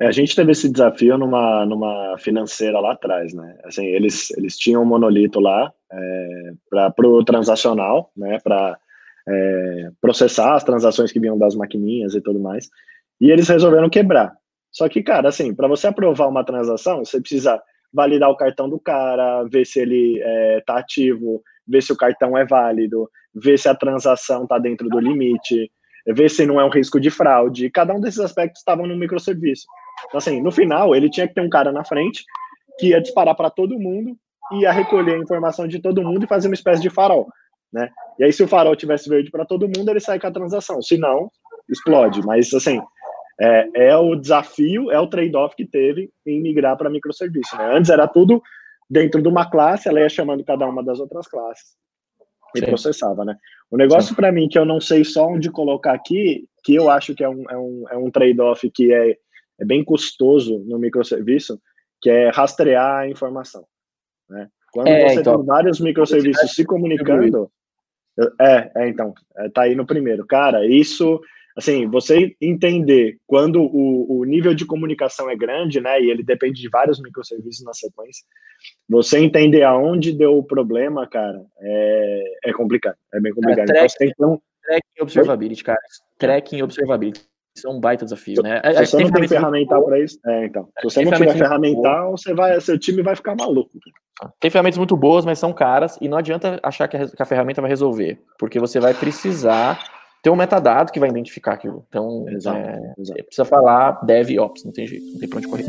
[0.00, 3.56] É, a gente teve esse desafio numa, numa financeira lá atrás, né?
[3.64, 8.38] Assim, eles, eles tinham um monolito lá é, para o transacional, né?
[8.42, 8.76] Para
[9.28, 12.68] é, processar as transações que vinham das maquininhas e tudo mais.
[13.20, 14.32] E eles resolveram quebrar.
[14.70, 17.62] Só que, cara, assim, para você aprovar uma transação, você precisa
[17.92, 20.18] validar o cartão do cara, ver se ele
[20.58, 24.88] está é, ativo, ver se o cartão é válido, ver se a transação está dentro
[24.88, 25.70] do limite
[26.06, 27.70] ver se não é um risco de fraude.
[27.70, 29.66] Cada um desses aspectos estavam no microserviço.
[30.06, 32.24] Então, assim, no final, ele tinha que ter um cara na frente
[32.78, 34.16] que ia disparar para todo mundo,
[34.52, 37.28] ia recolher a informação de todo mundo e fazer uma espécie de farol,
[37.72, 37.88] né?
[38.18, 40.82] E aí, se o farol tivesse verde para todo mundo, ele sai com a transação.
[40.82, 41.30] Se não,
[41.68, 42.20] explode.
[42.24, 42.80] Mas, assim,
[43.40, 47.76] é, é o desafio, é o trade-off que teve em migrar para microserviço, né?
[47.76, 48.42] Antes era tudo
[48.90, 51.81] dentro de uma classe, ela ia chamando cada uma das outras classes
[52.54, 52.66] e Sim.
[52.66, 53.36] processava, né?
[53.70, 57.14] O negócio para mim que eu não sei só onde colocar aqui, que eu acho
[57.14, 59.16] que é um, é um, é um trade-off que é,
[59.60, 61.60] é bem custoso no microserviço,
[62.00, 63.64] que é rastrear a informação.
[64.28, 64.48] Né?
[64.72, 67.50] Quando é, você então, tem vários microserviços se comunicando,
[68.40, 70.26] é, é então, é, tá aí no primeiro.
[70.26, 71.20] Cara, isso
[71.56, 76.60] assim, você entender quando o, o nível de comunicação é grande, né, e ele depende
[76.60, 78.24] de vários microserviços na sequência,
[78.88, 83.70] você entender aonde deu o problema, cara, é, é complicado, é bem complicado.
[83.70, 85.80] É, track, então, tracking observability, cara,
[86.18, 87.20] tracking observability.
[87.54, 88.62] Isso é um baita desafio, né?
[88.64, 90.70] Se você não tem ferramental para isso, é, então.
[90.78, 93.70] Se você não tiver ferramental, você vai, seu time vai ficar maluco.
[94.40, 97.26] Tem ferramentas muito boas, mas são caras, e não adianta achar que a, que a
[97.26, 99.78] ferramenta vai resolver, porque você vai precisar
[100.22, 101.84] ter um metadado que vai identificar aquilo.
[101.88, 103.24] Então, exato, é, exato.
[103.24, 105.64] precisa falar dev ops, não tem jeito, não tem pra onde correr.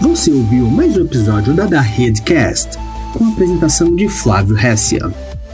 [0.00, 2.78] Você ouviu mais um episódio da Da Redcast,
[3.16, 5.02] com a apresentação de Flávio Hessia.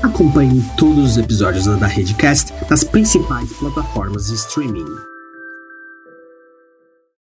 [0.02, 5.07] Acompanhe todos os episódios da Da Redcast nas principais plataformas de streaming.